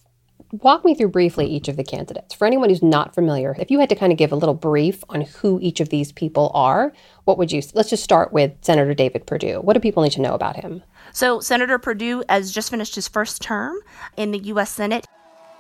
walk 0.51 0.85
me 0.85 0.95
through 0.95 1.09
briefly 1.09 1.45
each 1.45 1.67
of 1.67 1.77
the 1.77 1.83
candidates. 1.83 2.33
For 2.33 2.45
anyone 2.45 2.69
who's 2.69 2.83
not 2.83 3.13
familiar, 3.13 3.55
if 3.59 3.69
you 3.69 3.79
had 3.79 3.89
to 3.89 3.95
kind 3.95 4.11
of 4.11 4.17
give 4.17 4.31
a 4.31 4.35
little 4.35 4.55
brief 4.55 5.03
on 5.09 5.21
who 5.21 5.59
each 5.61 5.79
of 5.79 5.89
these 5.89 6.11
people 6.11 6.51
are, 6.53 6.93
what 7.25 7.37
would 7.37 7.51
you? 7.51 7.61
Let's 7.73 7.89
just 7.89 8.03
start 8.03 8.31
with 8.31 8.53
Senator 8.61 8.93
David 8.93 9.25
Perdue. 9.25 9.61
What 9.61 9.73
do 9.73 9.79
people 9.79 10.03
need 10.03 10.13
to 10.13 10.21
know 10.21 10.33
about 10.33 10.55
him? 10.55 10.83
So, 11.17 11.39
Senator 11.39 11.79
Perdue 11.79 12.23
has 12.29 12.51
just 12.51 12.69
finished 12.69 12.93
his 12.93 13.07
first 13.07 13.41
term 13.41 13.79
in 14.17 14.29
the 14.29 14.37
U.S. 14.37 14.69
Senate. 14.69 15.07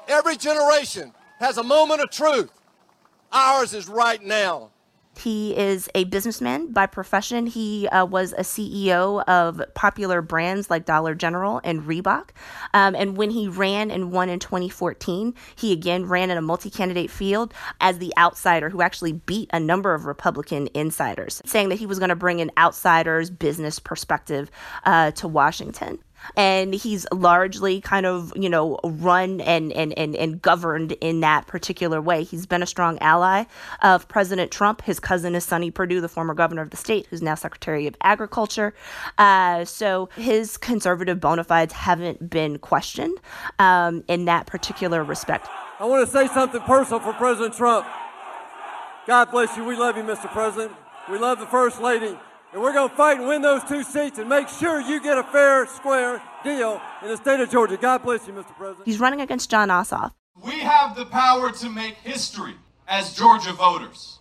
Every 0.07 0.37
generation 0.37 1.15
has 1.39 1.57
a 1.57 1.63
moment 1.63 1.99
of 1.99 2.11
truth. 2.11 2.51
Ours 3.31 3.73
is 3.73 3.87
right 3.87 4.21
now. 4.21 4.69
He 5.19 5.55
is 5.55 5.89
a 5.95 6.03
businessman 6.05 6.71
by 6.71 6.85
profession. 6.85 7.47
He 7.47 7.87
uh, 7.87 8.05
was 8.05 8.33
a 8.33 8.41
CEO 8.41 9.23
of 9.25 9.61
popular 9.73 10.21
brands 10.21 10.69
like 10.69 10.85
Dollar 10.85 11.15
General 11.15 11.59
and 11.63 11.83
Reebok. 11.83 12.29
Um, 12.73 12.95
and 12.95 13.17
when 13.17 13.31
he 13.31 13.47
ran 13.47 13.91
and 13.91 14.11
won 14.11 14.29
in 14.29 14.39
2014, 14.39 15.33
he 15.55 15.73
again 15.73 16.05
ran 16.05 16.29
in 16.29 16.37
a 16.37 16.41
multi 16.41 16.69
candidate 16.69 17.09
field 17.09 17.53
as 17.81 17.99
the 17.99 18.13
outsider 18.17 18.69
who 18.69 18.81
actually 18.81 19.13
beat 19.13 19.49
a 19.53 19.59
number 19.59 19.93
of 19.93 20.05
Republican 20.05 20.69
insiders, 20.73 21.41
saying 21.45 21.69
that 21.69 21.79
he 21.79 21.85
was 21.85 21.99
going 21.99 22.09
to 22.09 22.15
bring 22.15 22.41
an 22.41 22.51
outsider's 22.57 23.29
business 23.29 23.79
perspective 23.79 24.51
uh, 24.85 25.11
to 25.11 25.27
Washington 25.27 25.99
and 26.35 26.73
he's 26.73 27.05
largely 27.11 27.81
kind 27.81 28.05
of 28.05 28.33
you 28.35 28.49
know 28.49 28.79
run 28.83 29.41
and, 29.41 29.71
and 29.73 29.97
and 29.97 30.15
and 30.15 30.41
governed 30.41 30.93
in 30.93 31.21
that 31.21 31.47
particular 31.47 32.01
way. 32.01 32.23
He's 32.23 32.45
been 32.45 32.63
a 32.63 32.67
strong 32.67 32.97
ally 32.99 33.45
of 33.81 34.07
president 34.07 34.51
trump. 34.51 34.81
His 34.81 34.99
cousin 34.99 35.35
is 35.35 35.43
sonny 35.43 35.71
perdue 35.71 36.01
the 36.01 36.09
former 36.09 36.33
governor 36.33 36.61
of 36.61 36.69
the 36.69 36.77
state 36.77 37.07
who's 37.09 37.21
now 37.21 37.35
secretary 37.35 37.87
of 37.87 37.95
agriculture. 38.01 38.73
Uh, 39.17 39.65
so 39.65 40.09
his 40.15 40.57
conservative 40.57 41.19
bona 41.19 41.43
fides 41.43 41.73
haven't 41.73 42.29
been 42.29 42.59
questioned 42.59 43.17
um, 43.59 44.03
in 44.07 44.25
that 44.25 44.45
particular 44.45 45.03
respect. 45.03 45.47
I 45.79 45.85
want 45.85 46.05
to 46.07 46.11
say 46.11 46.27
something 46.27 46.61
personal 46.61 46.99
for 46.99 47.13
president 47.13 47.55
trump. 47.55 47.85
God 49.05 49.31
bless 49.31 49.55
you. 49.55 49.63
We 49.63 49.77
love 49.77 49.95
you 49.95 50.03
mr 50.03 50.31
president. 50.31 50.73
We 51.09 51.17
love 51.17 51.39
the 51.39 51.45
first 51.45 51.79
lady 51.79 52.17
and 52.57 52.63
we're 52.63 52.73
going 52.73 52.89
to 52.89 52.95
fight 52.95 53.19
and 53.19 53.27
win 53.27 53.43
those 53.43 53.63
two 53.65 53.83
seats 53.83 54.17
and 54.17 54.27
make 54.27 54.49
sure 54.49 54.81
you 54.81 54.99
get 54.99 55.15
a 55.15 55.23
fair, 55.25 55.67
square 55.67 56.19
deal 56.43 56.81
in 57.03 57.07
the 57.07 57.15
state 57.15 57.39
of 57.39 57.51
Georgia. 57.51 57.77
God 57.77 58.01
bless 58.01 58.25
you, 58.25 58.33
Mr. 58.33 58.47
President. 58.57 58.83
He's 58.83 58.99
running 58.99 59.21
against 59.21 59.51
Jon 59.51 59.69
Ossoff. 59.69 60.13
We 60.43 60.57
have 60.61 60.95
the 60.95 61.05
power 61.05 61.51
to 61.51 61.69
make 61.69 61.97
history 61.97 62.55
as 62.87 63.15
Georgia 63.15 63.53
voters. 63.53 64.17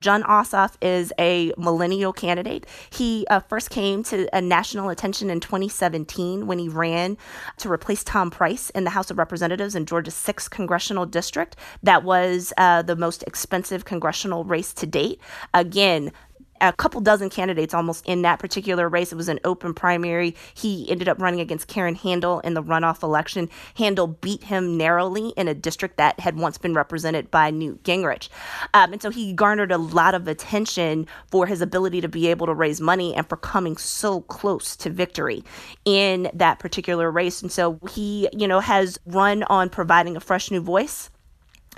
Jon 0.00 0.22
Ossoff 0.24 0.76
is 0.80 1.12
a 1.18 1.52
millennial 1.58 2.12
candidate. 2.12 2.66
He 2.90 3.26
uh, 3.30 3.40
first 3.40 3.70
came 3.70 4.04
to 4.04 4.28
a 4.36 4.40
national 4.40 4.90
attention 4.90 5.28
in 5.28 5.40
2017 5.40 6.46
when 6.46 6.58
he 6.58 6.68
ran 6.68 7.16
to 7.56 7.70
replace 7.70 8.04
Tom 8.04 8.30
Price 8.30 8.70
in 8.70 8.84
the 8.84 8.90
House 8.90 9.10
of 9.10 9.18
Representatives 9.18 9.74
in 9.74 9.86
Georgia's 9.86 10.14
6th 10.14 10.50
congressional 10.50 11.04
district. 11.04 11.56
That 11.82 12.04
was 12.04 12.52
uh, 12.58 12.82
the 12.82 12.94
most 12.94 13.24
expensive 13.24 13.84
congressional 13.84 14.44
race 14.44 14.72
to 14.74 14.86
date. 14.86 15.20
Again, 15.52 16.12
a 16.60 16.72
couple 16.72 17.00
dozen 17.00 17.30
candidates 17.30 17.74
almost 17.74 18.06
in 18.06 18.22
that 18.22 18.38
particular 18.38 18.88
race. 18.88 19.12
It 19.12 19.16
was 19.16 19.28
an 19.28 19.40
open 19.44 19.74
primary. 19.74 20.34
He 20.54 20.90
ended 20.90 21.08
up 21.08 21.20
running 21.20 21.40
against 21.40 21.68
Karen 21.68 21.94
Handel 21.94 22.40
in 22.40 22.54
the 22.54 22.62
runoff 22.62 23.02
election. 23.02 23.48
Handel 23.74 24.06
beat 24.06 24.44
him 24.44 24.76
narrowly 24.76 25.30
in 25.36 25.48
a 25.48 25.54
district 25.54 25.96
that 25.96 26.20
had 26.20 26.36
once 26.36 26.58
been 26.58 26.74
represented 26.74 27.30
by 27.30 27.50
Newt 27.50 27.82
Gingrich. 27.82 28.28
Um, 28.74 28.92
and 28.92 29.02
so 29.02 29.10
he 29.10 29.32
garnered 29.32 29.72
a 29.72 29.78
lot 29.78 30.14
of 30.14 30.28
attention 30.28 31.06
for 31.30 31.46
his 31.46 31.60
ability 31.60 32.00
to 32.00 32.08
be 32.08 32.28
able 32.28 32.46
to 32.46 32.54
raise 32.54 32.80
money 32.80 33.14
and 33.14 33.28
for 33.28 33.36
coming 33.36 33.76
so 33.76 34.22
close 34.22 34.76
to 34.76 34.90
victory 34.90 35.44
in 35.84 36.30
that 36.34 36.58
particular 36.58 37.10
race. 37.10 37.42
And 37.42 37.50
so 37.52 37.78
he, 37.90 38.28
you 38.32 38.48
know, 38.48 38.60
has 38.60 38.98
run 39.06 39.42
on 39.44 39.68
providing 39.68 40.16
a 40.16 40.20
fresh 40.20 40.50
new 40.50 40.60
voice 40.60 41.10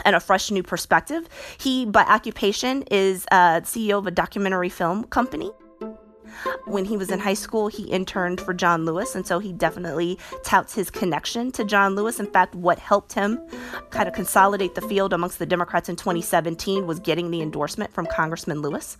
and 0.05 0.17
a 0.17 0.21
fresh 0.21 0.51
new 0.51 0.63
perspective. 0.63 1.29
He, 1.59 1.87
by 1.87 2.03
occupation, 2.03 2.83
is 2.91 3.27
uh, 3.31 3.61
CEO 3.61 3.99
of 3.99 4.07
a 4.07 4.11
documentary 4.11 4.69
film 4.69 5.05
company. 5.05 5.51
When 6.67 6.85
he 6.85 6.97
was 6.97 7.11
in 7.11 7.19
high 7.19 7.35
school, 7.35 7.69
he 7.69 7.85
interned 7.85 8.41
for 8.41 8.55
John 8.55 8.85
Lewis, 8.85 9.15
and 9.15 9.27
so 9.27 9.39
he 9.39 9.53
definitely 9.53 10.19
touts 10.43 10.75
his 10.75 10.91
connection 10.91 11.53
to 11.53 11.65
John 11.65 11.95
Lewis. 11.95 12.21
In 12.21 12.27
fact, 12.27 12.55
what 12.55 12.79
helped 12.79 13.13
him 13.13 13.41
kind 13.91 14.09
of 14.09 14.15
consolidate 14.15 14.75
the 14.75 14.81
field 14.81 15.13
amongst 15.13 15.39
the 15.39 15.47
Democrats 15.47 15.89
in 15.89 15.97
2017 15.97 16.87
was 16.87 17.01
getting 17.01 17.31
the 17.31 17.43
endorsement 17.43 17.93
from 17.93 18.07
Congressman 18.07 18.63
Lewis. 18.63 18.97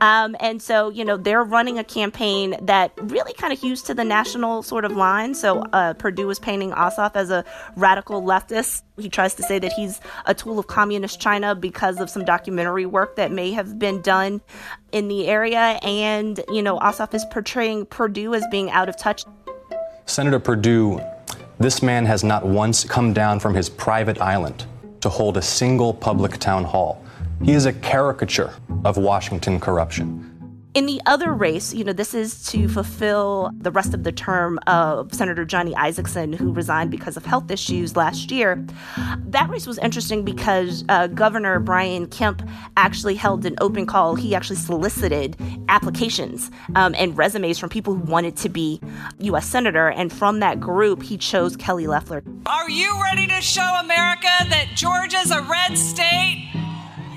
Um, 0.00 0.36
and 0.40 0.60
so, 0.60 0.90
you 0.90 1.04
know, 1.04 1.16
they're 1.16 1.44
running 1.44 1.78
a 1.78 1.84
campaign 1.84 2.56
that 2.62 2.92
really 2.98 3.32
kind 3.34 3.52
of 3.52 3.60
hews 3.60 3.82
to 3.84 3.94
the 3.94 4.04
national 4.04 4.62
sort 4.62 4.84
of 4.84 4.92
line. 4.92 5.34
So 5.34 5.62
uh, 5.72 5.94
Perdue 5.94 6.28
is 6.30 6.38
painting 6.38 6.72
Ossoff 6.72 7.12
as 7.14 7.30
a 7.30 7.44
radical 7.76 8.22
leftist. 8.22 8.82
He 8.96 9.08
tries 9.08 9.34
to 9.34 9.42
say 9.42 9.58
that 9.58 9.72
he's 9.72 10.00
a 10.24 10.34
tool 10.34 10.58
of 10.58 10.68
communist 10.68 11.20
China 11.20 11.54
because 11.56 11.98
of 11.98 12.08
some 12.08 12.24
documentary 12.24 12.86
work 12.86 13.16
that 13.16 13.32
may 13.32 13.50
have 13.50 13.76
been 13.76 14.00
done 14.02 14.40
in 14.92 15.08
the 15.08 15.26
area. 15.26 15.80
And, 15.82 16.40
you 16.48 16.62
know, 16.62 16.78
Ossoff 16.78 17.12
is 17.12 17.24
portraying 17.24 17.86
Perdue 17.86 18.34
as 18.34 18.44
being 18.52 18.70
out 18.70 18.88
of 18.88 18.96
touch. 18.96 19.24
Senator 20.06 20.38
Perdue, 20.38 21.00
this 21.58 21.82
man 21.82 22.06
has 22.06 22.22
not 22.22 22.46
once 22.46 22.84
come 22.84 23.12
down 23.12 23.40
from 23.40 23.54
his 23.54 23.68
private 23.68 24.20
island 24.20 24.64
to 25.00 25.08
hold 25.08 25.36
a 25.36 25.42
single 25.42 25.92
public 25.92 26.38
town 26.38 26.62
hall. 26.62 27.04
He 27.42 27.52
is 27.52 27.66
a 27.66 27.72
caricature 27.72 28.54
of 28.84 28.96
Washington 28.96 29.58
corruption. 29.58 30.33
In 30.74 30.86
the 30.86 31.00
other 31.06 31.32
race, 31.32 31.72
you 31.72 31.84
know, 31.84 31.92
this 31.92 32.14
is 32.14 32.42
to 32.46 32.68
fulfill 32.68 33.52
the 33.56 33.70
rest 33.70 33.94
of 33.94 34.02
the 34.02 34.10
term 34.10 34.58
of 34.66 35.14
Senator 35.14 35.44
Johnny 35.44 35.72
Isakson, 35.74 36.34
who 36.34 36.52
resigned 36.52 36.90
because 36.90 37.16
of 37.16 37.24
health 37.24 37.48
issues 37.48 37.94
last 37.94 38.32
year. 38.32 38.66
That 39.18 39.48
race 39.48 39.68
was 39.68 39.78
interesting 39.78 40.24
because 40.24 40.84
uh, 40.88 41.06
Governor 41.06 41.60
Brian 41.60 42.08
Kemp 42.08 42.42
actually 42.76 43.14
held 43.14 43.46
an 43.46 43.54
open 43.60 43.86
call. 43.86 44.16
He 44.16 44.34
actually 44.34 44.56
solicited 44.56 45.36
applications 45.68 46.50
um, 46.74 46.92
and 46.98 47.16
resumes 47.16 47.56
from 47.56 47.68
people 47.68 47.94
who 47.94 48.00
wanted 48.00 48.36
to 48.38 48.48
be 48.48 48.80
U.S. 49.20 49.46
Senator. 49.46 49.90
And 49.90 50.12
from 50.12 50.40
that 50.40 50.58
group, 50.58 51.04
he 51.04 51.16
chose 51.16 51.56
Kelly 51.56 51.86
Loeffler. 51.86 52.24
Are 52.46 52.68
you 52.68 53.00
ready 53.00 53.28
to 53.28 53.40
show 53.40 53.78
America 53.80 54.26
that 54.48 54.72
Georgia's 54.74 55.30
a 55.30 55.40
red 55.42 55.78
state? 55.78 56.50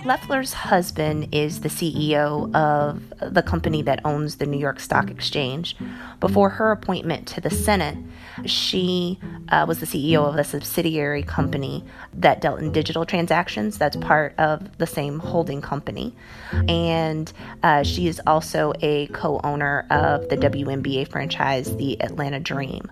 Loeffler's 0.05 0.53
husband 0.53 1.29
is 1.33 1.61
the 1.61 1.69
CEO 1.69 2.53
of 2.55 3.01
the 3.19 3.41
company 3.41 3.81
that 3.81 3.99
owns 4.05 4.35
the 4.35 4.45
New 4.45 4.57
York 4.57 4.79
Stock 4.79 5.09
Exchange. 5.09 5.75
Before 6.19 6.49
her 6.49 6.71
appointment 6.71 7.27
to 7.29 7.41
the 7.41 7.49
Senate, 7.49 7.97
she 8.45 9.19
uh, 9.49 9.65
was 9.67 9.79
the 9.79 9.85
CEO 9.85 10.27
of 10.27 10.35
a 10.35 10.43
subsidiary 10.43 11.23
company 11.23 11.83
that 12.13 12.41
dealt 12.41 12.59
in 12.59 12.71
digital 12.71 13.05
transactions. 13.05 13.77
That's 13.77 13.95
part 13.97 14.33
of 14.37 14.77
the 14.77 14.87
same 14.87 15.19
holding 15.19 15.61
company. 15.61 16.15
And 16.67 17.31
uh, 17.63 17.83
she 17.83 18.07
is 18.07 18.21
also 18.27 18.73
a 18.81 19.07
co 19.07 19.39
owner 19.43 19.85
of 19.89 20.29
the 20.29 20.37
WNBA 20.37 21.09
franchise, 21.09 21.75
the 21.77 22.01
Atlanta 22.01 22.39
Dream. 22.39 22.89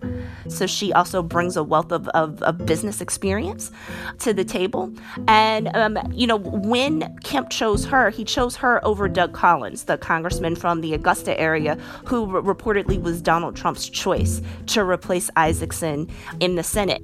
So 0.48 0.68
she 0.68 0.94
also 0.94 1.22
brings 1.22 1.58
a 1.58 1.64
wealth 1.64 1.92
of, 1.92 2.08
of, 2.10 2.42
of 2.44 2.66
business 2.66 3.02
experience 3.02 3.72
to 4.20 4.34
the 4.34 4.44
table. 4.44 4.94
And, 5.28 5.76
um, 5.76 5.98
you 6.12 6.28
know, 6.28 6.38
when 6.38 7.18
Kemp 7.24 7.50
chose 7.50 7.86
her, 7.86 8.10
he 8.10 8.24
chose 8.24 8.56
her 8.58 8.84
over 8.86 9.08
Doug 9.08 9.34
Collins, 9.34 9.84
the 9.84 9.98
congressman 9.98 10.56
from 10.56 10.82
the 10.82 10.94
Augusta 10.94 11.40
area, 11.40 11.76
who 12.06 12.28
reportedly 12.28 13.02
was 13.02 13.22
Donald 13.22 13.56
Trump's 13.56 13.90
choice 13.90 14.42
to 14.68 14.84
replace 14.84 15.30
Isakson 15.36 16.10
in 16.40 16.56
the 16.56 16.64
Senate. 16.64 17.02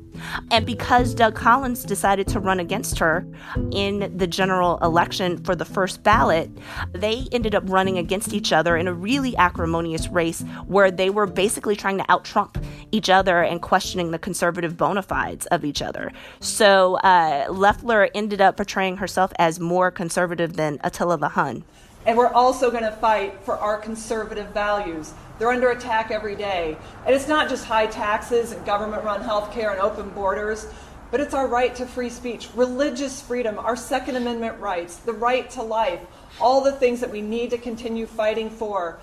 And 0.51 0.65
because 0.65 1.13
Doug 1.13 1.35
Collins 1.35 1.83
decided 1.83 2.27
to 2.29 2.39
run 2.39 2.59
against 2.59 3.00
her 3.00 3.25
in 3.71 4.15
the 4.17 4.27
general 4.27 4.77
election 4.79 5.43
for 5.43 5.55
the 5.55 5.65
first 5.65 6.03
ballot, 6.03 6.50
they 6.93 7.27
ended 7.31 7.55
up 7.55 7.63
running 7.67 7.97
against 7.97 8.33
each 8.33 8.51
other 8.51 8.77
in 8.77 8.88
a 8.88 8.93
really 8.93 9.35
acrimonious 9.38 10.07
race 10.09 10.41
where 10.67 10.91
they 10.91 11.09
were 11.09 11.27
basically 11.27 11.75
trying 11.75 11.97
to 11.97 12.11
out 12.11 12.25
Trump 12.25 12.57
each 12.91 13.09
other 13.09 13.41
and 13.41 13.61
questioning 13.61 14.11
the 14.11 14.19
conservative 14.19 14.77
bona 14.77 15.01
fides 15.01 15.45
of 15.47 15.63
each 15.65 15.81
other. 15.81 16.11
So 16.39 16.95
uh, 16.97 17.47
Loeffler 17.50 18.09
ended 18.13 18.41
up 18.41 18.57
portraying 18.57 18.97
herself 18.97 19.31
as 19.38 19.59
more 19.59 19.91
conservative 19.91 20.53
than 20.53 20.79
Attila 20.83 21.17
the 21.17 21.29
Hun. 21.29 21.63
And 22.05 22.17
we're 22.17 22.27
also 22.34 22.72
going 22.72 22.84
to 22.84 22.91
fight 22.91 23.39
for 23.43 23.58
our 23.58 23.77
conservative 23.77 24.48
values. 24.53 25.13
They're 25.38 25.51
under 25.51 25.70
attack 25.72 26.12
every 26.12 26.36
day. 26.36 26.77
And 27.05 27.15
it's 27.15 27.27
not 27.27 27.50
just 27.50 27.65
high 27.65 27.88
taxes 27.88 28.51
and 28.51 28.65
government 28.65 29.03
run 29.03 29.22
health 29.22 29.51
care 29.53 29.72
and 29.72 29.79
open 29.79 30.10
borders. 30.10 30.67
but 31.12 31.20
it's 31.20 31.34
our 31.34 31.46
right 31.48 31.75
to 31.75 31.86
free 31.86 32.10
speech, 32.10 32.48
religious 32.55 33.22
freedom, 33.22 33.60
our 33.60 33.75
Second 33.75 34.15
Amendment 34.15 34.58
rights, 34.60 34.96
the 34.96 35.13
right 35.13 35.50
to 35.51 35.62
life, 35.62 36.00
all 36.39 36.62
the 36.62 36.72
things 36.72 37.01
that 37.01 37.12
we 37.12 37.22
need 37.22 37.50
to 37.50 37.58
continue 37.58 38.05
fighting 38.05 38.50
for. 38.50 39.00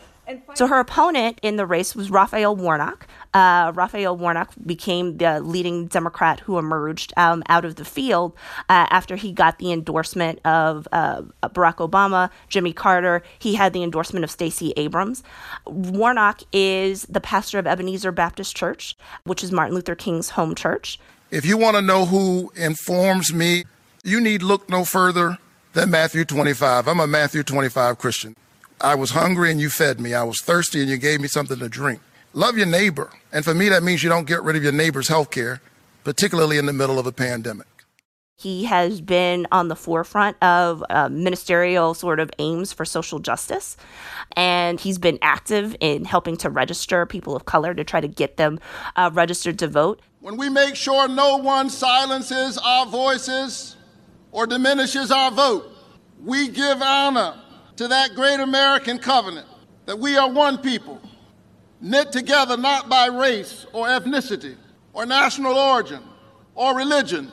So 0.54 0.66
her 0.66 0.78
opponent 0.78 1.38
in 1.42 1.56
the 1.56 1.64
race 1.64 1.94
was 1.94 2.10
Raphael 2.10 2.54
Warnock. 2.54 3.06
Uh, 3.34 3.72
Raphael 3.74 4.16
Warnock 4.16 4.52
became 4.64 5.18
the 5.18 5.40
leading 5.40 5.86
Democrat 5.86 6.40
who 6.40 6.58
emerged 6.58 7.12
um, 7.16 7.42
out 7.48 7.64
of 7.64 7.76
the 7.76 7.84
field 7.84 8.32
uh, 8.68 8.86
after 8.90 9.16
he 9.16 9.32
got 9.32 9.58
the 9.58 9.72
endorsement 9.72 10.40
of 10.46 10.88
uh, 10.92 11.22
Barack 11.42 11.76
Obama, 11.76 12.30
Jimmy 12.48 12.72
Carter. 12.72 13.22
He 13.38 13.54
had 13.54 13.72
the 13.72 13.82
endorsement 13.82 14.24
of 14.24 14.30
Stacey 14.30 14.72
Abrams. 14.76 15.22
Warnock 15.66 16.42
is 16.52 17.02
the 17.02 17.20
pastor 17.20 17.58
of 17.58 17.66
Ebenezer 17.66 18.12
Baptist 18.12 18.56
Church, 18.56 18.96
which 19.24 19.44
is 19.44 19.52
Martin 19.52 19.74
Luther 19.74 19.94
King's 19.94 20.30
home 20.30 20.54
church. 20.54 20.98
If 21.30 21.44
you 21.44 21.58
want 21.58 21.76
to 21.76 21.82
know 21.82 22.06
who 22.06 22.50
informs 22.56 23.34
me, 23.34 23.64
you 24.02 24.20
need 24.20 24.42
look 24.42 24.70
no 24.70 24.84
further 24.84 25.36
than 25.74 25.90
Matthew 25.90 26.24
25. 26.24 26.88
I'm 26.88 27.00
a 27.00 27.06
Matthew 27.06 27.42
25 27.42 27.98
Christian. 27.98 28.34
I 28.80 28.94
was 28.94 29.10
hungry 29.10 29.50
and 29.50 29.60
you 29.60 29.70
fed 29.70 30.00
me. 30.00 30.14
I 30.14 30.22
was 30.22 30.40
thirsty 30.40 30.80
and 30.80 30.88
you 30.88 30.96
gave 30.96 31.20
me 31.20 31.28
something 31.28 31.58
to 31.58 31.68
drink. 31.68 32.00
Love 32.32 32.56
your 32.56 32.66
neighbor. 32.66 33.10
And 33.32 33.44
for 33.44 33.54
me, 33.54 33.68
that 33.68 33.82
means 33.82 34.02
you 34.02 34.08
don't 34.08 34.26
get 34.26 34.42
rid 34.42 34.56
of 34.56 34.62
your 34.62 34.72
neighbor's 34.72 35.08
health 35.08 35.30
care, 35.30 35.60
particularly 36.04 36.58
in 36.58 36.66
the 36.66 36.72
middle 36.72 36.98
of 36.98 37.06
a 37.06 37.12
pandemic. 37.12 37.66
He 38.36 38.66
has 38.66 39.00
been 39.00 39.48
on 39.50 39.66
the 39.66 39.74
forefront 39.74 40.40
of 40.40 40.84
uh, 40.88 41.08
ministerial 41.08 41.92
sort 41.94 42.20
of 42.20 42.30
aims 42.38 42.72
for 42.72 42.84
social 42.84 43.18
justice. 43.18 43.76
And 44.36 44.78
he's 44.78 44.98
been 44.98 45.18
active 45.22 45.74
in 45.80 46.04
helping 46.04 46.36
to 46.38 46.50
register 46.50 47.04
people 47.04 47.34
of 47.34 47.46
color 47.46 47.74
to 47.74 47.82
try 47.82 48.00
to 48.00 48.06
get 48.06 48.36
them 48.36 48.60
uh, 48.94 49.10
registered 49.12 49.58
to 49.58 49.66
vote. 49.66 50.00
When 50.20 50.36
we 50.36 50.48
make 50.50 50.76
sure 50.76 51.08
no 51.08 51.38
one 51.38 51.68
silences 51.68 52.58
our 52.58 52.86
voices 52.86 53.76
or 54.30 54.46
diminishes 54.46 55.10
our 55.10 55.32
vote, 55.32 55.64
we 56.22 56.48
give 56.48 56.80
honor 56.80 57.34
to 57.76 57.88
that 57.88 58.14
great 58.14 58.38
American 58.38 58.98
covenant 58.98 59.48
that 59.86 59.98
we 59.98 60.16
are 60.16 60.30
one 60.30 60.58
people, 60.58 61.00
knit 61.80 62.12
together 62.12 62.56
not 62.56 62.88
by 62.88 63.06
race 63.06 63.66
or 63.72 63.86
ethnicity 63.86 64.56
or 64.92 65.06
national 65.06 65.54
origin 65.54 66.02
or 66.54 66.74
religion, 66.76 67.30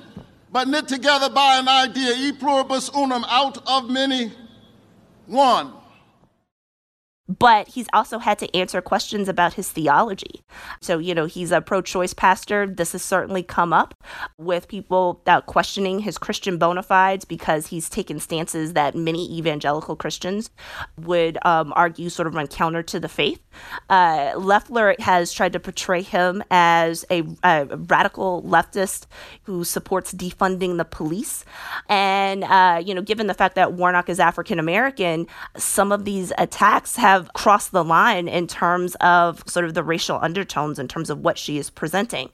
but 0.52 0.68
knit 0.68 0.88
together 0.88 1.30
by 1.30 1.58
an 1.58 1.68
idea, 1.68 2.14
e 2.16 2.32
pluribus 2.32 2.90
unum, 2.96 3.26
out 3.28 3.58
of 3.68 3.90
many, 3.90 4.32
one 5.26 5.74
but 7.28 7.68
he's 7.70 7.88
also 7.92 8.20
had 8.20 8.38
to 8.40 8.56
answer 8.56 8.82
questions 8.82 9.28
about 9.28 9.56
his 9.56 9.72
theology. 9.72 10.44
So, 10.80 11.00
you 11.00 11.16
know, 11.16 11.26
he's 11.26 11.52
a 11.52 11.62
pro 11.62 11.82
choice 11.82 12.14
pastor. 12.14 12.68
This 12.68 12.92
has 12.92 13.02
certainly 13.02 13.42
come 13.42 13.74
up 13.74 13.96
with 14.38 14.68
people 14.68 15.22
questioning 15.48 16.00
his 16.00 16.18
Christian 16.18 16.58
bona 16.58 16.84
fides 16.84 17.26
because 17.26 17.68
he's 17.68 17.90
taken 17.90 18.20
stances 18.20 18.74
that 18.74 18.96
many 18.96 19.38
evangelical 19.38 19.96
Christians 19.96 20.52
would 21.02 21.38
um, 21.46 21.74
argue 21.76 22.10
sort 22.10 22.28
of 22.28 22.36
run 22.36 22.48
counter 22.48 22.84
to 22.84 23.00
the 23.00 23.10
faith. 23.10 23.42
Uh, 23.90 24.34
Loeffler 24.38 24.96
has 25.00 25.34
tried 25.34 25.54
to 25.54 25.60
portray 25.60 26.02
him 26.02 26.44
as 26.52 27.06
a, 27.10 27.24
a, 27.44 27.66
radical 27.66 28.44
leftist 28.44 29.08
who 29.44 29.64
supports 29.64 30.14
defunding 30.14 30.78
the 30.78 30.86
police. 30.86 31.46
And, 31.90 32.44
uh, 32.44 32.82
you 32.86 32.94
know, 32.94 33.02
given 33.02 33.28
the 33.28 33.34
fact 33.34 33.56
that 33.56 33.74
Warnock 33.74 34.10
is 34.10 34.20
African 34.20 34.60
American, 34.60 35.28
some 35.58 35.92
of 35.92 36.06
these 36.06 36.32
attacks 36.38 36.96
have 36.96 37.15
have 37.16 37.34
crossed 37.34 37.72
the 37.72 37.84
line 37.84 38.28
in 38.28 38.48
terms 38.48 38.96
of 39.02 39.44
sort 39.48 39.66
of 39.66 39.74
the 39.74 39.84
racial 39.84 40.20
undertones 40.22 40.80
in 40.80 40.88
terms 40.88 41.10
of 41.10 41.20
what 41.20 41.38
she 41.38 41.58
is 41.58 41.70
presenting. 41.70 42.30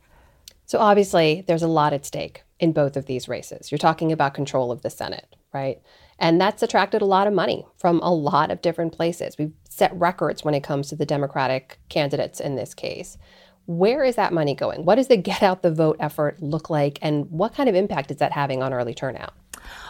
So 0.66 0.80
obviously, 0.80 1.44
there's 1.48 1.64
a 1.64 1.68
lot 1.68 1.94
at 1.94 2.06
stake 2.06 2.44
in 2.60 2.72
both 2.72 2.96
of 2.96 3.06
these 3.06 3.28
races. 3.28 3.72
You're 3.72 3.80
talking 3.80 4.12
about 4.12 4.34
control 4.34 4.72
of 4.72 4.82
the 4.82 4.90
Senate, 4.90 5.36
right? 5.54 5.82
And 6.20 6.40
that's 6.40 6.64
attracted 6.64 7.02
a 7.02 7.06
lot 7.06 7.28
of 7.28 7.34
money 7.34 7.66
from 7.78 8.00
a 8.02 8.14
lot 8.14 8.52
of 8.52 8.62
different 8.62 8.94
places. 8.94 9.38
We've 9.38 9.54
set 9.68 9.94
records 9.96 10.44
when 10.44 10.54
it 10.54 10.64
comes 10.64 10.90
to 10.90 10.96
the 10.96 11.06
Democratic 11.06 11.80
candidates 11.90 12.40
in 12.40 12.56
this 12.56 12.74
case. 12.74 13.18
Where 13.66 14.04
is 14.04 14.16
that 14.16 14.34
money 14.34 14.54
going? 14.54 14.86
What 14.86 14.96
does 14.96 15.08
the 15.08 15.18
get 15.18 15.44
out 15.44 15.62
the 15.62 15.72
vote 15.72 15.98
effort 16.00 16.42
look 16.42 16.70
like? 16.70 17.00
And 17.02 17.30
what 17.32 17.54
kind 17.54 17.68
of 17.68 17.76
impact 17.76 18.12
is 18.12 18.18
that 18.18 18.32
having 18.32 18.62
on 18.62 18.74
early 18.74 18.94
turnout? 18.94 19.34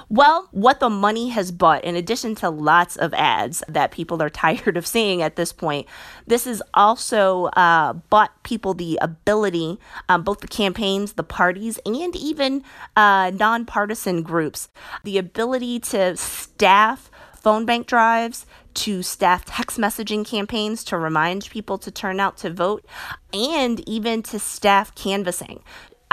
Well, 0.10 0.50
what 0.52 0.80
the 0.80 0.90
money 0.90 1.30
has 1.30 1.52
bought, 1.52 1.84
in 1.84 1.96
addition 1.96 2.36
to 2.36 2.50
lots 2.50 2.98
of 2.98 3.14
ads 3.14 3.64
that 3.68 3.92
people 3.92 4.22
are 4.22 4.30
tired 4.42 4.78
of 4.78 4.86
seeing 4.86 5.22
at 5.22 5.36
this 5.36 5.54
point, 5.54 5.88
this 6.28 6.46
has 6.46 6.62
also 6.74 7.46
uh, 7.46 7.94
bought 7.94 8.44
people 8.44 8.74
the 8.74 9.00
ability, 9.02 9.80
um, 10.10 10.24
both 10.24 10.42
the 10.42 10.48
campaigns, 10.48 11.14
the 11.14 11.24
parties, 11.24 11.80
and 11.86 12.16
even 12.16 12.64
uh, 12.96 13.32
nonpartisan 13.34 14.22
groups, 14.22 14.70
the 15.04 15.18
ability 15.18 15.80
to 15.80 16.18
staff 16.18 17.10
phone 17.42 17.66
bank 17.66 17.88
drives, 17.88 18.46
to 18.74 19.02
staff 19.02 19.44
text 19.46 19.78
messaging 19.80 20.26
campaigns 20.26 20.84
to 20.84 20.98
remind 20.98 21.50
people 21.50 21.78
to 21.80 21.92
turn 21.92 22.20
out 22.20 22.38
to 22.38 22.50
vote, 22.50 22.86
and 23.34 23.88
even 23.90 24.22
to 24.22 24.38
staff 24.38 24.94
canvassing. 24.96 25.62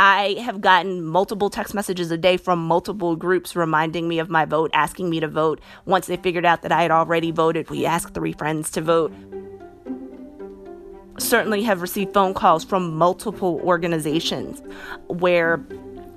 I 0.01 0.37
have 0.45 0.61
gotten 0.61 1.05
multiple 1.05 1.51
text 1.51 1.75
messages 1.75 2.13
a 2.13 2.17
day 2.17 2.37
from 2.37 2.61
multiple 2.61 3.17
groups 3.17 3.57
reminding 3.57 4.07
me 4.07 4.21
of 4.21 4.31
my 4.31 4.45
vote, 4.45 4.71
asking 4.73 5.11
me 5.11 5.19
to 5.19 5.27
vote. 5.27 5.61
Once 5.87 6.07
they 6.07 6.17
figured 6.17 6.47
out 6.47 6.63
that 6.63 6.71
I 6.71 6.83
had 6.83 6.93
already 6.93 7.33
voted, 7.33 7.69
we 7.69 7.85
asked 7.85 8.15
three 8.15 8.33
friends 8.33 8.71
to 8.71 8.81
vote. 8.81 9.13
Certainly 11.19 11.65
have 11.65 11.83
received 11.83 12.15
phone 12.15 12.33
calls 12.33 12.63
from 12.63 12.95
multiple 12.95 13.61
organizations 13.65 14.63
where 15.09 15.57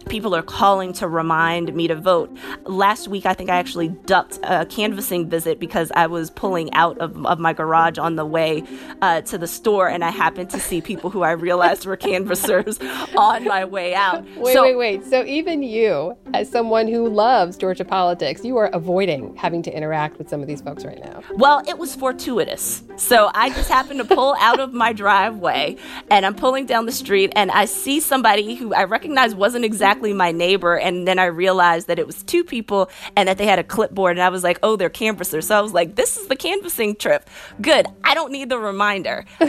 people 0.07 0.35
are 0.35 0.41
calling 0.41 0.93
to 0.93 1.07
remind 1.07 1.73
me 1.73 1.87
to 1.87 1.95
vote. 1.95 2.35
Last 2.65 3.07
week, 3.07 3.25
I 3.25 3.33
think 3.33 3.49
I 3.49 3.57
actually 3.57 3.89
ducked 3.89 4.39
a 4.43 4.65
canvassing 4.65 5.29
visit 5.29 5.59
because 5.59 5.91
I 5.95 6.07
was 6.07 6.29
pulling 6.29 6.73
out 6.73 6.97
of, 6.97 7.25
of 7.25 7.39
my 7.39 7.53
garage 7.53 7.97
on 7.97 8.15
the 8.15 8.25
way 8.25 8.63
uh, 9.01 9.21
to 9.21 9.37
the 9.37 9.47
store, 9.47 9.87
and 9.87 10.03
I 10.03 10.09
happened 10.09 10.49
to 10.51 10.59
see 10.59 10.81
people 10.81 11.09
who 11.09 11.21
I 11.21 11.31
realized 11.31 11.85
were 11.85 11.97
canvassers 11.97 12.79
on 13.17 13.45
my 13.45 13.65
way 13.65 13.93
out. 13.93 14.25
Wait, 14.37 14.53
so, 14.53 14.63
wait, 14.63 14.75
wait. 14.75 15.05
So 15.05 15.23
even 15.25 15.63
you, 15.63 16.17
as 16.33 16.49
someone 16.49 16.87
who 16.87 17.07
loves 17.07 17.57
Georgia 17.57 17.85
politics, 17.85 18.43
you 18.43 18.57
are 18.57 18.67
avoiding 18.67 19.35
having 19.35 19.61
to 19.63 19.75
interact 19.75 20.17
with 20.17 20.29
some 20.29 20.41
of 20.41 20.47
these 20.47 20.61
folks 20.61 20.85
right 20.85 20.99
now. 21.03 21.21
Well, 21.35 21.61
it 21.67 21.77
was 21.77 21.95
fortuitous. 21.95 22.83
So 22.97 23.29
I 23.33 23.49
just 23.49 23.69
happened 23.69 23.99
to 23.99 24.15
pull 24.15 24.35
out 24.39 24.59
of 24.59 24.73
my 24.73 24.93
driveway, 24.93 25.77
and 26.09 26.25
I'm 26.25 26.35
pulling 26.35 26.65
down 26.65 26.85
the 26.85 26.91
street, 26.91 27.31
and 27.35 27.51
I 27.51 27.65
see 27.65 27.99
somebody 27.99 28.55
who 28.55 28.73
I 28.73 28.83
recognize 28.85 29.35
wasn't 29.35 29.65
exactly 29.65 29.90
exactly 29.91 30.13
my 30.13 30.31
neighbor. 30.31 30.77
And 30.77 31.05
then 31.05 31.19
I 31.19 31.25
realized 31.25 31.87
that 31.87 31.99
it 31.99 32.07
was 32.07 32.23
two 32.23 32.45
people 32.45 32.89
and 33.17 33.27
that 33.27 33.37
they 33.37 33.45
had 33.45 33.59
a 33.59 33.63
clipboard. 33.63 34.15
And 34.15 34.23
I 34.23 34.29
was 34.29 34.41
like, 34.41 34.57
oh, 34.63 34.77
they're 34.77 34.89
canvassers. 34.89 35.47
So 35.47 35.57
I 35.57 35.61
was 35.61 35.73
like, 35.73 35.95
this 35.95 36.15
is 36.15 36.27
the 36.27 36.35
canvassing 36.37 36.95
trip. 36.95 37.29
Good. 37.59 37.87
I 38.03 38.13
don't 38.13 38.31
need 38.31 38.47
the 38.47 38.57
reminder. 38.57 39.25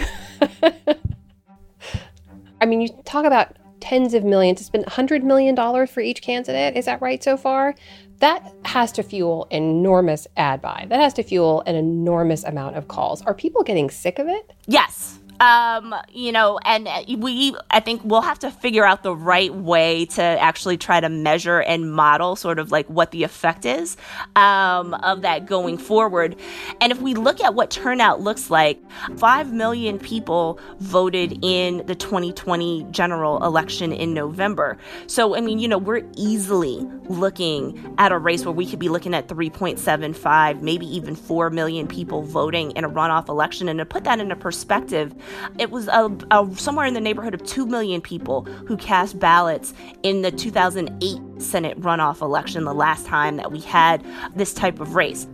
I 2.60 2.66
mean, 2.66 2.80
you 2.80 2.88
talk 3.04 3.24
about 3.24 3.56
tens 3.78 4.14
of 4.14 4.24
millions. 4.24 4.60
It's 4.60 4.68
been 4.68 4.82
$100 4.82 5.22
million 5.22 5.56
for 5.86 6.00
each 6.00 6.22
candidate. 6.22 6.76
Is 6.76 6.86
that 6.86 7.00
right 7.00 7.22
so 7.22 7.36
far? 7.36 7.76
That 8.18 8.52
has 8.64 8.90
to 8.92 9.04
fuel 9.04 9.46
enormous 9.50 10.26
ad 10.36 10.60
buy. 10.60 10.86
That 10.88 11.00
has 11.00 11.14
to 11.14 11.22
fuel 11.22 11.62
an 11.66 11.76
enormous 11.76 12.42
amount 12.42 12.76
of 12.76 12.88
calls. 12.88 13.22
Are 13.22 13.34
people 13.34 13.62
getting 13.62 13.90
sick 13.90 14.18
of 14.18 14.26
it? 14.26 14.52
Yes. 14.66 15.20
Um, 15.42 15.92
you 16.12 16.30
know, 16.30 16.60
and 16.64 16.88
we, 17.20 17.56
I 17.68 17.80
think 17.80 18.02
we'll 18.04 18.22
have 18.22 18.38
to 18.40 18.50
figure 18.52 18.84
out 18.84 19.02
the 19.02 19.14
right 19.14 19.52
way 19.52 20.06
to 20.06 20.22
actually 20.22 20.76
try 20.76 21.00
to 21.00 21.08
measure 21.08 21.58
and 21.58 21.92
model 21.92 22.36
sort 22.36 22.60
of 22.60 22.70
like 22.70 22.86
what 22.86 23.10
the 23.10 23.24
effect 23.24 23.64
is 23.64 23.96
um, 24.36 24.94
of 24.94 25.22
that 25.22 25.46
going 25.46 25.78
forward. 25.78 26.36
And 26.80 26.92
if 26.92 27.00
we 27.00 27.14
look 27.14 27.40
at 27.40 27.56
what 27.56 27.70
turnout 27.70 28.20
looks 28.20 28.50
like, 28.50 28.80
5 29.16 29.52
million 29.52 29.98
people 29.98 30.60
voted 30.78 31.44
in 31.44 31.84
the 31.86 31.96
2020 31.96 32.86
general 32.92 33.44
election 33.44 33.92
in 33.92 34.14
November. 34.14 34.78
So, 35.08 35.34
I 35.34 35.40
mean, 35.40 35.58
you 35.58 35.66
know, 35.66 35.78
we're 35.78 36.08
easily 36.16 36.88
looking 37.08 37.96
at 37.98 38.12
a 38.12 38.18
race 38.18 38.44
where 38.44 38.52
we 38.52 38.64
could 38.64 38.78
be 38.78 38.88
looking 38.88 39.12
at 39.12 39.26
3.75, 39.26 40.62
maybe 40.62 40.86
even 40.86 41.16
4 41.16 41.50
million 41.50 41.88
people 41.88 42.22
voting 42.22 42.70
in 42.72 42.84
a 42.84 42.88
runoff 42.88 43.28
election. 43.28 43.68
And 43.68 43.80
to 43.80 43.84
put 43.84 44.04
that 44.04 44.20
into 44.20 44.36
perspective, 44.36 45.12
it 45.58 45.70
was 45.70 45.88
a, 45.88 46.16
a, 46.30 46.48
somewhere 46.56 46.86
in 46.86 46.94
the 46.94 47.00
neighborhood 47.00 47.34
of 47.34 47.44
2 47.44 47.66
million 47.66 48.00
people 48.00 48.44
who 48.66 48.76
cast 48.76 49.18
ballots 49.18 49.74
in 50.02 50.22
the 50.22 50.30
2008 50.30 51.42
Senate 51.42 51.80
runoff 51.80 52.20
election, 52.20 52.64
the 52.64 52.74
last 52.74 53.06
time 53.06 53.36
that 53.36 53.52
we 53.52 53.60
had 53.60 54.04
this 54.34 54.54
type 54.54 54.80
of 54.80 54.94
race. 54.94 55.26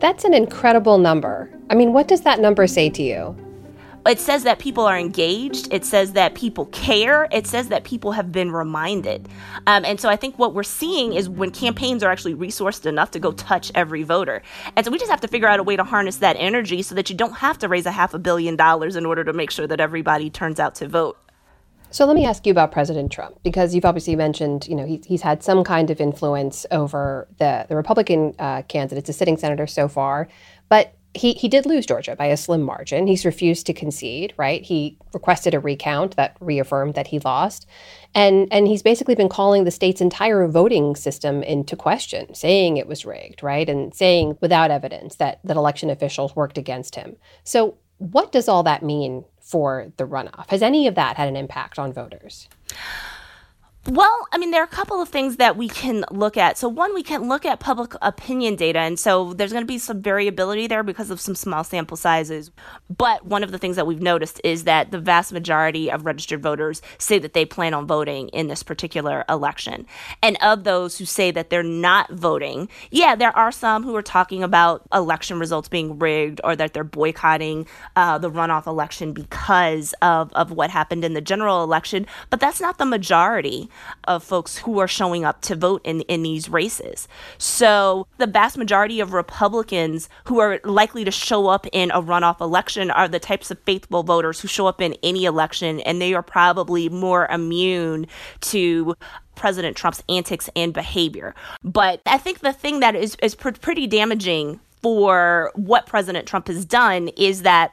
That's 0.00 0.24
an 0.24 0.34
incredible 0.34 0.98
number. 0.98 1.50
I 1.70 1.74
mean, 1.74 1.92
what 1.92 2.08
does 2.08 2.20
that 2.22 2.40
number 2.40 2.66
say 2.66 2.88
to 2.90 3.02
you? 3.02 3.47
It 4.08 4.18
says 4.18 4.44
that 4.44 4.58
people 4.58 4.86
are 4.86 4.98
engaged. 4.98 5.68
It 5.70 5.84
says 5.84 6.12
that 6.12 6.34
people 6.34 6.64
care. 6.66 7.28
It 7.30 7.46
says 7.46 7.68
that 7.68 7.84
people 7.84 8.12
have 8.12 8.32
been 8.32 8.50
reminded. 8.50 9.28
Um, 9.66 9.84
and 9.84 10.00
so 10.00 10.08
I 10.08 10.16
think 10.16 10.38
what 10.38 10.54
we're 10.54 10.62
seeing 10.62 11.12
is 11.12 11.28
when 11.28 11.50
campaigns 11.50 12.02
are 12.02 12.10
actually 12.10 12.34
resourced 12.34 12.86
enough 12.86 13.10
to 13.10 13.18
go 13.18 13.32
touch 13.32 13.70
every 13.74 14.04
voter. 14.04 14.40
And 14.76 14.86
so 14.86 14.90
we 14.90 14.98
just 14.98 15.10
have 15.10 15.20
to 15.20 15.28
figure 15.28 15.46
out 15.46 15.60
a 15.60 15.62
way 15.62 15.76
to 15.76 15.84
harness 15.84 16.16
that 16.16 16.36
energy 16.38 16.80
so 16.80 16.94
that 16.94 17.10
you 17.10 17.16
don't 17.16 17.34
have 17.34 17.58
to 17.58 17.68
raise 17.68 17.84
a 17.84 17.90
half 17.90 18.14
a 18.14 18.18
billion 18.18 18.56
dollars 18.56 18.96
in 18.96 19.04
order 19.04 19.24
to 19.24 19.34
make 19.34 19.50
sure 19.50 19.66
that 19.66 19.78
everybody 19.78 20.30
turns 20.30 20.58
out 20.58 20.74
to 20.76 20.88
vote. 20.88 21.18
So 21.90 22.04
let 22.04 22.16
me 22.16 22.26
ask 22.26 22.46
you 22.46 22.50
about 22.50 22.70
President 22.70 23.10
Trump 23.10 23.38
because 23.42 23.74
you've 23.74 23.86
obviously 23.86 24.14
mentioned, 24.14 24.66
you 24.68 24.74
know, 24.74 24.86
he, 24.86 25.02
he's 25.06 25.22
had 25.22 25.42
some 25.42 25.64
kind 25.64 25.90
of 25.90 26.00
influence 26.00 26.66
over 26.70 27.26
the 27.38 27.64
the 27.68 27.76
Republican 27.76 28.34
uh, 28.38 28.62
candidates, 28.62 29.08
a 29.08 29.12
sitting 29.14 29.38
senator 29.38 29.66
so 29.66 29.88
far, 29.88 30.28
but 30.68 30.97
he 31.14 31.32
he 31.32 31.48
did 31.48 31.66
lose 31.66 31.86
Georgia 31.86 32.14
by 32.16 32.26
a 32.26 32.36
slim 32.36 32.62
margin. 32.62 33.06
He's 33.06 33.24
refused 33.24 33.66
to 33.66 33.72
concede, 33.72 34.34
right? 34.36 34.62
He 34.62 34.98
requested 35.12 35.54
a 35.54 35.60
recount 35.60 36.16
that 36.16 36.36
reaffirmed 36.40 36.94
that 36.94 37.08
he 37.08 37.18
lost. 37.20 37.66
And 38.14 38.48
and 38.50 38.66
he's 38.68 38.82
basically 38.82 39.14
been 39.14 39.28
calling 39.28 39.64
the 39.64 39.70
state's 39.70 40.00
entire 40.00 40.46
voting 40.46 40.96
system 40.96 41.42
into 41.42 41.76
question, 41.76 42.34
saying 42.34 42.76
it 42.76 42.86
was 42.86 43.06
rigged, 43.06 43.42
right? 43.42 43.68
And 43.68 43.94
saying 43.94 44.38
without 44.40 44.70
evidence 44.70 45.16
that 45.16 45.40
that 45.44 45.56
election 45.56 45.90
officials 45.90 46.36
worked 46.36 46.58
against 46.58 46.94
him. 46.94 47.16
So 47.44 47.76
what 47.98 48.30
does 48.30 48.48
all 48.48 48.62
that 48.62 48.82
mean 48.82 49.24
for 49.40 49.92
the 49.96 50.06
runoff? 50.06 50.50
Has 50.50 50.62
any 50.62 50.86
of 50.86 50.94
that 50.94 51.16
had 51.16 51.28
an 51.28 51.36
impact 51.36 51.78
on 51.78 51.92
voters? 51.92 52.48
Well, 53.90 54.28
I 54.32 54.36
mean, 54.36 54.50
there 54.50 54.60
are 54.60 54.66
a 54.66 54.68
couple 54.68 55.00
of 55.00 55.08
things 55.08 55.38
that 55.38 55.56
we 55.56 55.66
can 55.66 56.04
look 56.10 56.36
at. 56.36 56.58
So, 56.58 56.68
one, 56.68 56.92
we 56.92 57.02
can 57.02 57.26
look 57.26 57.46
at 57.46 57.58
public 57.58 57.94
opinion 58.02 58.54
data. 58.54 58.80
And 58.80 58.98
so 58.98 59.32
there's 59.32 59.50
going 59.50 59.62
to 59.62 59.66
be 59.66 59.78
some 59.78 60.02
variability 60.02 60.66
there 60.66 60.82
because 60.82 61.08
of 61.10 61.22
some 61.22 61.34
small 61.34 61.64
sample 61.64 61.96
sizes. 61.96 62.50
But 62.94 63.24
one 63.24 63.42
of 63.42 63.50
the 63.50 63.56
things 63.56 63.76
that 63.76 63.86
we've 63.86 64.02
noticed 64.02 64.42
is 64.44 64.64
that 64.64 64.90
the 64.90 64.98
vast 64.98 65.32
majority 65.32 65.90
of 65.90 66.04
registered 66.04 66.42
voters 66.42 66.82
say 66.98 67.18
that 67.18 67.32
they 67.32 67.46
plan 67.46 67.72
on 67.72 67.86
voting 67.86 68.28
in 68.28 68.48
this 68.48 68.62
particular 68.62 69.24
election. 69.26 69.86
And 70.22 70.36
of 70.42 70.64
those 70.64 70.98
who 70.98 71.06
say 71.06 71.30
that 71.30 71.48
they're 71.48 71.62
not 71.62 72.10
voting, 72.10 72.68
yeah, 72.90 73.16
there 73.16 73.34
are 73.34 73.50
some 73.50 73.84
who 73.84 73.96
are 73.96 74.02
talking 74.02 74.42
about 74.42 74.82
election 74.92 75.38
results 75.38 75.70
being 75.70 75.98
rigged 75.98 76.42
or 76.44 76.54
that 76.56 76.74
they're 76.74 76.84
boycotting 76.84 77.66
uh, 77.96 78.18
the 78.18 78.30
runoff 78.30 78.66
election 78.66 79.14
because 79.14 79.94
of, 80.02 80.30
of 80.34 80.50
what 80.50 80.68
happened 80.68 81.06
in 81.06 81.14
the 81.14 81.22
general 81.22 81.64
election. 81.64 82.06
But 82.28 82.40
that's 82.40 82.60
not 82.60 82.76
the 82.76 82.84
majority 82.84 83.70
of 84.04 84.22
folks 84.24 84.58
who 84.58 84.78
are 84.78 84.88
showing 84.88 85.24
up 85.24 85.40
to 85.42 85.56
vote 85.56 85.80
in, 85.84 86.02
in 86.02 86.22
these 86.22 86.48
races. 86.48 87.08
So 87.38 88.06
the 88.18 88.26
vast 88.26 88.56
majority 88.56 89.00
of 89.00 89.12
Republicans 89.12 90.08
who 90.24 90.38
are 90.38 90.60
likely 90.64 91.04
to 91.04 91.10
show 91.10 91.48
up 91.48 91.66
in 91.72 91.90
a 91.90 92.02
runoff 92.02 92.40
election 92.40 92.90
are 92.90 93.08
the 93.08 93.18
types 93.18 93.50
of 93.50 93.58
faithful 93.60 94.02
voters 94.02 94.40
who 94.40 94.48
show 94.48 94.66
up 94.66 94.80
in 94.80 94.94
any 95.02 95.24
election, 95.24 95.80
and 95.80 96.00
they 96.00 96.14
are 96.14 96.22
probably 96.22 96.88
more 96.88 97.26
immune 97.26 98.06
to 98.40 98.94
President 99.34 99.76
Trump's 99.76 100.02
antics 100.08 100.50
and 100.56 100.72
behavior. 100.74 101.34
But 101.62 102.02
I 102.06 102.18
think 102.18 102.40
the 102.40 102.52
thing 102.52 102.80
that 102.80 102.96
is, 102.96 103.16
is 103.22 103.34
pr- 103.34 103.50
pretty 103.50 103.86
damaging 103.86 104.60
for 104.82 105.52
what 105.54 105.86
President 105.86 106.26
Trump 106.26 106.48
has 106.48 106.64
done 106.64 107.08
is 107.16 107.42
that 107.42 107.72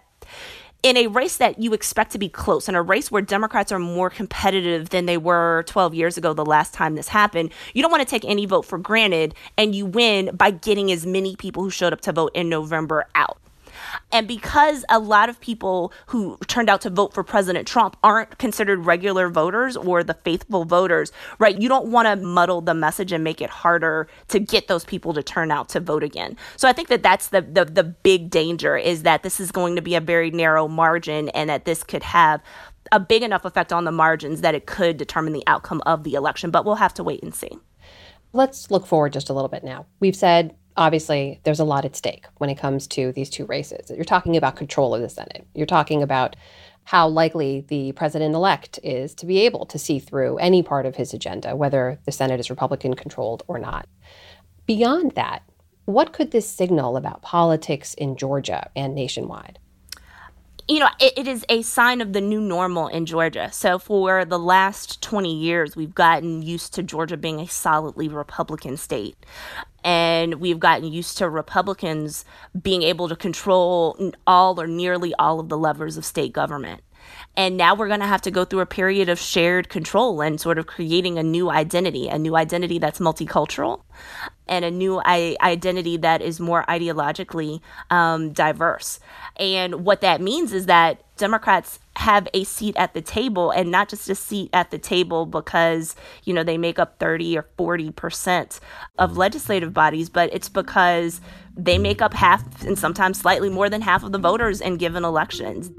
in 0.86 0.98
a 0.98 1.08
race 1.08 1.38
that 1.38 1.60
you 1.60 1.74
expect 1.74 2.12
to 2.12 2.19
be 2.19 2.30
close, 2.30 2.69
in 2.69 2.76
a 2.76 2.82
race 2.84 3.10
where 3.10 3.24
Democrats 3.24 3.71
are 3.71 3.80
more 3.80 4.08
competitive 4.08 4.89
than 4.89 5.08
they 5.08 5.17
were 5.17 5.63
12 5.65 5.95
years 5.95 6.15
ago, 6.15 6.32
the 6.32 6.45
last 6.45 6.76
time 6.76 6.93
this 6.93 7.08
happened, 7.08 7.52
you 7.74 7.82
don't 7.82 7.89
want 7.89 8.02
to 8.02 8.08
take 8.08 8.24
any 8.24 8.45
vote 8.45 8.62
for 8.67 8.78
granted, 8.78 9.34
and 9.58 9.74
you 9.74 9.84
win 9.84 10.30
by 10.36 10.52
getting 10.52 10.91
as 10.91 11.04
many 11.04 11.36
people 11.38 11.63
who 11.63 11.71
showed 11.71 11.91
up 11.91 12.02
to 12.02 12.13
vote 12.13 12.32
in 12.36 12.50
November 12.50 13.08
out. 13.15 13.39
And 14.12 14.28
because 14.28 14.86
a 14.90 15.00
lot 15.00 15.30
of 15.30 15.40
people 15.40 15.92
who 16.08 16.38
turned 16.48 16.70
out 16.70 16.82
to 16.82 16.90
vote 16.90 17.14
for 17.14 17.24
President 17.24 17.68
Trump 17.68 17.98
aren't 18.04 18.38
considered 18.38 18.86
regular 18.86 19.30
voters 19.30 19.76
or 19.76 20.04
the 20.04 20.14
faithful 20.14 20.66
voters, 20.66 21.12
right? 21.40 21.60
You 21.60 21.70
don't 21.70 21.88
want 21.88 22.08
to 22.08 22.16
muddle 22.16 22.62
the 22.62 22.74
message 22.74 23.12
and 23.12 23.24
make 23.24 23.42
it 23.42 23.50
harder 23.50 24.08
to 24.30 24.40
get 24.40 24.68
those 24.68 24.86
people 24.86 25.14
to 25.14 25.24
turn 25.24 25.52
out 25.52 25.70
to 25.70 25.80
vote 25.80 26.04
again. 26.04 26.38
So 26.58 26.68
I 26.68 26.74
think 26.74 26.88
that 26.90 27.04
that's 27.04 27.30
the 27.30 27.42
the, 27.42 27.66
the 27.66 27.84
big 27.84 28.30
danger 28.30 28.78
is 28.78 29.04
that 29.04 29.24
this 29.24 29.40
is 29.40 29.52
going 29.52 29.76
to 29.76 29.82
be 29.82 29.96
a 29.96 30.02
very 30.02 30.32
narrow 30.32 30.68
margin 30.68 31.30
and 31.30 31.50
that 31.50 31.66
this 31.66 31.84
could 31.84 32.04
have 32.04 32.42
a 32.92 33.00
big 33.00 33.24
enough 33.24 33.46
effect 33.46 33.74
on 33.74 33.84
the 33.86 33.92
margins 33.92 34.42
that 34.42 34.56
it 34.56 34.66
could 34.66 34.98
determine 34.98 35.34
the 35.34 35.44
outcome 35.48 35.82
of 35.86 36.04
the 36.04 36.14
election, 36.14 36.52
but 36.52 36.66
we'll 36.66 36.76
have 36.76 36.94
to 36.94 37.04
wait 37.04 37.24
and 37.24 37.34
see. 37.34 37.52
Let's 38.34 38.70
look 38.70 38.86
forward 38.86 39.14
just 39.14 39.30
a 39.30 39.34
little 39.34 39.50
bit 39.50 39.64
now. 39.64 39.86
We've 40.00 40.16
said 40.16 40.56
obviously 40.78 41.40
there's 41.44 41.60
a 41.60 41.66
lot 41.66 41.86
at 41.86 41.96
stake 41.96 42.26
when 42.38 42.50
it 42.50 42.58
comes 42.58 42.88
to 42.88 43.12
these 43.14 43.30
two 43.30 43.46
races. 43.46 43.90
You're 43.90 44.04
talking 44.04 44.36
about 44.36 44.56
control 44.56 44.94
of 44.94 45.02
the 45.02 45.10
Senate. 45.10 45.48
You're 45.54 45.66
talking 45.66 46.04
about 46.04 46.36
how 46.86 47.08
likely 47.08 47.66
the 47.68 47.92
president 47.94 48.36
elect 48.36 48.80
is 48.84 49.16
to 49.16 49.26
be 49.26 49.40
able 49.40 49.66
to 49.66 49.80
see 49.80 50.00
through 50.00 50.38
any 50.38 50.62
part 50.62 50.86
of 50.86 50.96
his 50.96 51.14
agenda, 51.14 51.56
whether 51.56 52.00
the 52.06 52.12
Senate 52.12 52.40
is 52.40 52.50
Republican 52.50 52.94
controlled 52.94 53.44
or 53.48 53.58
not. 53.58 53.88
Beyond 54.68 55.12
that, 55.12 55.42
what 55.86 56.14
could 56.14 56.32
this 56.32 56.48
signal 56.48 56.98
about 56.98 57.22
politics 57.22 57.94
in 57.96 58.18
Georgia 58.18 58.70
and 58.76 58.94
nationwide? 58.94 59.60
You 60.67 60.80
know, 60.80 60.89
it, 60.99 61.13
it 61.17 61.28
is 61.28 61.45
a 61.47 61.62
sign 61.62 62.01
of 62.01 62.13
the 62.13 62.21
new 62.21 62.41
normal 62.41 62.88
in 62.88 63.06
Georgia. 63.06 63.51
So 63.51 63.78
for 63.78 64.25
the 64.25 64.39
last 64.39 65.01
20 65.01 65.34
years, 65.34 65.75
we've 65.75 65.93
gotten 65.93 66.41
used 66.41 66.73
to 66.75 66.84
Georgia 66.84 67.17
being 67.17 67.39
a 67.39 67.47
solidly 67.47 68.08
Republican 68.08 68.78
state. 68.78 69.15
And 69.84 70.36
we've 70.36 70.60
gotten 70.60 70.91
used 70.91 71.19
to 71.19 71.30
Republicans 71.30 72.25
being 72.60 72.82
able 72.82 73.08
to 73.08 73.15
control 73.15 74.12
all 74.25 74.60
or 74.60 74.65
nearly 74.65 75.13
all 75.15 75.39
of 75.39 75.49
the 75.49 75.58
levers 75.58 75.97
of 75.97 76.06
state 76.06 76.34
government. 76.34 76.82
And 77.38 77.58
now 77.58 77.76
we're 77.76 77.88
going 77.88 78.00
to 78.00 78.08
have 78.08 78.22
to 78.22 78.32
go 78.32 78.46
through 78.46 78.62
a 78.62 78.65
period 78.65 79.10
of 79.10 79.20
shared 79.20 79.70
control 79.70 80.22
and 80.22 80.39
sort 80.39 80.58
of 80.58 80.68
creating 80.68 81.18
a 81.18 81.24
new 81.24 81.50
identity, 81.50 82.08
a 82.08 82.18
new 82.18 82.36
identity 82.36 82.80
that's 82.80 83.00
multicultural 83.00 83.82
and 84.48 84.63
a 84.63 84.72
new 84.72 85.02
I- 85.04 85.36
identity 85.41 85.98
that 85.98 86.22
is 86.22 86.39
more 86.39 86.63
ideologically 86.68 87.62
um, 87.89 88.32
diverse. 88.32 89.00
And 89.38 89.86
what 89.86 90.02
that 90.02 90.22
means 90.22 90.54
is 90.54 90.68
that 90.68 91.02
Democrats 91.18 91.80
have 91.98 92.28
a 92.34 92.44
seat 92.44 92.76
at 92.76 92.94
the 92.94 93.02
table 93.02 93.52
and 93.52 93.72
not 93.72 93.89
just 93.89 94.10
a 94.10 94.15
seat 94.15 94.50
at 94.54 94.70
the 94.72 94.78
table 94.78 95.26
because, 95.26 95.96
you 96.24 96.34
know, 96.34 96.44
they 96.44 96.58
make 96.58 96.78
up 96.78 97.00
30 97.00 97.38
or 97.38 97.48
40% 97.58 98.60
of 99.00 99.18
legislative 99.18 99.74
bodies, 99.74 100.10
but 100.10 100.34
it's 100.34 100.50
because 100.50 101.22
they 101.56 101.78
make 101.78 102.02
up 102.02 102.13
half 102.13 102.63
and 102.63 102.78
sometimes 102.78 103.20
slightly 103.20 103.50
more 103.50 103.70
than 103.70 103.82
half 103.82 104.04
of 104.04 104.12
the 104.12 104.18
voters 104.18 104.60
in 104.60 104.76
given 104.78 105.06
elections. 105.06 105.72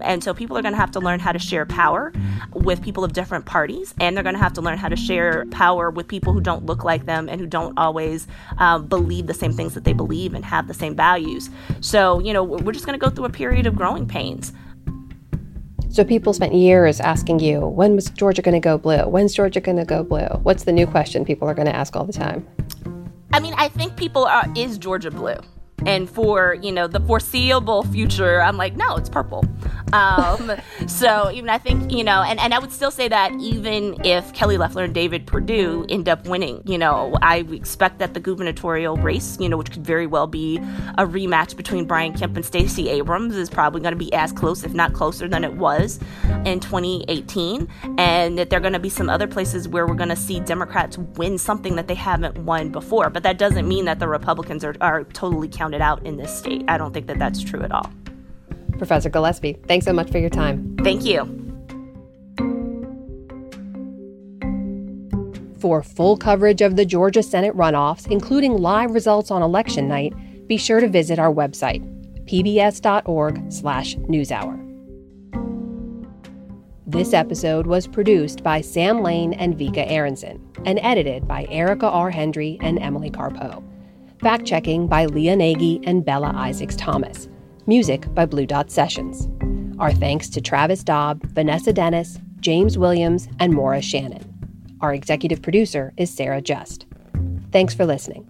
And 0.00 0.22
so 0.22 0.34
people 0.34 0.56
are 0.56 0.62
going 0.62 0.74
to 0.74 0.78
have 0.78 0.90
to 0.92 1.00
learn 1.00 1.20
how 1.20 1.32
to 1.32 1.38
share 1.38 1.66
power 1.66 2.12
with 2.52 2.82
people 2.82 3.04
of 3.04 3.12
different 3.12 3.46
parties, 3.46 3.94
and 4.00 4.16
they're 4.16 4.24
going 4.24 4.34
to 4.34 4.40
have 4.40 4.52
to 4.54 4.60
learn 4.60 4.78
how 4.78 4.88
to 4.88 4.96
share 4.96 5.46
power 5.50 5.90
with 5.90 6.08
people 6.08 6.32
who 6.32 6.40
don't 6.40 6.66
look 6.66 6.84
like 6.84 7.06
them 7.06 7.28
and 7.28 7.40
who 7.40 7.46
don't 7.46 7.76
always 7.78 8.26
um, 8.58 8.86
believe 8.86 9.26
the 9.26 9.34
same 9.34 9.52
things 9.52 9.74
that 9.74 9.84
they 9.84 9.92
believe 9.92 10.34
and 10.34 10.44
have 10.44 10.68
the 10.68 10.74
same 10.74 10.94
values. 10.94 11.50
So, 11.80 12.18
you 12.20 12.32
know, 12.32 12.42
we're 12.42 12.72
just 12.72 12.86
going 12.86 12.98
to 12.98 13.04
go 13.04 13.10
through 13.10 13.26
a 13.26 13.30
period 13.30 13.66
of 13.66 13.76
growing 13.76 14.06
pains. 14.06 14.52
So 15.90 16.04
people 16.04 16.32
spent 16.32 16.54
years 16.54 17.00
asking 17.00 17.40
you, 17.40 17.60
when 17.60 17.94
was 17.94 18.10
Georgia 18.10 18.42
going 18.42 18.54
to 18.54 18.60
go 18.60 18.78
blue? 18.78 19.08
When's 19.08 19.34
Georgia 19.34 19.60
going 19.60 19.78
to 19.78 19.84
go 19.84 20.02
blue? 20.04 20.26
What's 20.42 20.64
the 20.64 20.72
new 20.72 20.86
question 20.86 21.24
people 21.24 21.48
are 21.48 21.54
going 21.54 21.66
to 21.66 21.74
ask 21.74 21.96
all 21.96 22.04
the 22.04 22.12
time? 22.12 22.46
I 23.32 23.40
mean, 23.40 23.54
I 23.56 23.68
think 23.68 23.96
people 23.96 24.24
are, 24.24 24.44
is 24.54 24.78
Georgia 24.78 25.10
blue? 25.10 25.36
and 25.86 26.10
for 26.10 26.54
you 26.54 26.72
know 26.72 26.86
the 26.86 27.00
foreseeable 27.00 27.84
future 27.84 28.42
i'm 28.42 28.56
like 28.56 28.74
no 28.74 28.96
it's 28.96 29.08
purple 29.08 29.44
um, 29.92 30.52
so 30.86 31.30
even 31.30 31.48
i 31.48 31.56
think 31.56 31.90
you 31.90 32.02
know 32.02 32.22
and, 32.22 32.38
and 32.40 32.52
i 32.52 32.58
would 32.58 32.72
still 32.72 32.90
say 32.90 33.08
that 33.08 33.32
even 33.40 33.96
if 34.04 34.32
kelly 34.32 34.56
loeffler 34.56 34.84
and 34.84 34.94
david 34.94 35.26
perdue 35.26 35.86
end 35.88 36.08
up 36.08 36.26
winning 36.26 36.60
you 36.64 36.76
know 36.76 37.14
i 37.22 37.38
expect 37.52 37.98
that 37.98 38.14
the 38.14 38.20
gubernatorial 38.20 38.96
race 38.96 39.38
you 39.40 39.48
know 39.48 39.56
which 39.56 39.70
could 39.70 39.86
very 39.86 40.06
well 40.06 40.26
be 40.26 40.58
a 40.98 41.06
rematch 41.06 41.56
between 41.56 41.84
brian 41.84 42.12
kemp 42.12 42.36
and 42.36 42.44
stacey 42.44 42.88
abrams 42.88 43.36
is 43.36 43.48
probably 43.48 43.80
going 43.80 43.92
to 43.92 43.98
be 43.98 44.12
as 44.12 44.32
close 44.32 44.64
if 44.64 44.74
not 44.74 44.92
closer 44.92 45.28
than 45.28 45.44
it 45.44 45.54
was 45.54 46.00
in 46.44 46.60
2018 46.60 47.68
and 47.98 48.38
that 48.38 48.50
there 48.50 48.58
are 48.58 48.62
going 48.62 48.72
to 48.72 48.78
be 48.78 48.88
some 48.88 49.08
other 49.08 49.26
places 49.26 49.68
where 49.68 49.86
we're 49.86 49.94
going 49.94 50.08
to 50.08 50.16
see 50.16 50.40
democrats 50.40 50.98
win 51.16 51.38
something 51.38 51.76
that 51.76 51.88
they 51.88 51.94
haven't 51.94 52.36
won 52.38 52.70
before 52.70 53.10
but 53.10 53.22
that 53.22 53.38
doesn't 53.38 53.66
mean 53.66 53.84
that 53.84 53.98
the 53.98 54.08
republicans 54.08 54.64
are, 54.64 54.74
are 54.80 55.04
totally 55.04 55.48
counted 55.48 55.68
counted 55.68 55.82
out 55.82 56.06
in 56.06 56.16
this 56.16 56.36
state. 56.36 56.64
I 56.68 56.78
don't 56.78 56.92
think 56.92 57.06
that 57.08 57.18
that's 57.18 57.42
true 57.42 57.62
at 57.62 57.72
all. 57.72 57.90
Professor 58.78 59.10
Gillespie, 59.10 59.58
thanks 59.66 59.84
so 59.84 59.92
much 59.92 60.10
for 60.10 60.18
your 60.18 60.30
time. 60.30 60.76
Thank 60.82 61.04
you. 61.04 61.34
For 65.58 65.82
full 65.82 66.16
coverage 66.16 66.62
of 66.62 66.76
the 66.76 66.84
Georgia 66.84 67.20
Senate 67.22 67.56
runoffs, 67.56 68.08
including 68.10 68.58
live 68.58 68.92
results 68.92 69.32
on 69.32 69.42
election 69.42 69.88
night, 69.88 70.14
be 70.46 70.56
sure 70.56 70.80
to 70.80 70.88
visit 70.88 71.18
our 71.18 71.34
website, 71.34 71.82
pbs.org/newshour. 72.26 74.64
This 76.86 77.12
episode 77.12 77.66
was 77.66 77.86
produced 77.86 78.42
by 78.42 78.62
Sam 78.62 79.02
Lane 79.02 79.34
and 79.34 79.58
Vika 79.58 79.86
Aronson 79.90 80.40
and 80.64 80.80
edited 80.82 81.28
by 81.28 81.46
Erica 81.50 81.86
R. 81.86 82.08
Hendry 82.08 82.56
and 82.62 82.78
Emily 82.78 83.10
Carpeaux. 83.10 83.62
Fact 84.20 84.46
checking 84.46 84.86
by 84.86 85.04
Leah 85.04 85.36
Nagy 85.36 85.82
and 85.84 86.02
Bella 86.04 86.32
Isaacs 86.34 86.76
Thomas. 86.76 87.28
Music 87.68 88.12
by 88.14 88.24
Blue 88.24 88.46
Dot 88.46 88.70
Sessions. 88.70 89.28
Our 89.78 89.92
thanks 89.92 90.30
to 90.30 90.40
Travis 90.40 90.82
Daub, 90.82 91.22
Vanessa 91.26 91.70
Dennis, 91.70 92.18
James 92.40 92.78
Williams, 92.78 93.28
and 93.40 93.52
Maura 93.52 93.82
Shannon. 93.82 94.24
Our 94.80 94.94
executive 94.94 95.42
producer 95.42 95.92
is 95.98 96.10
Sarah 96.10 96.40
Just. 96.40 96.86
Thanks 97.52 97.74
for 97.74 97.84
listening. 97.84 98.26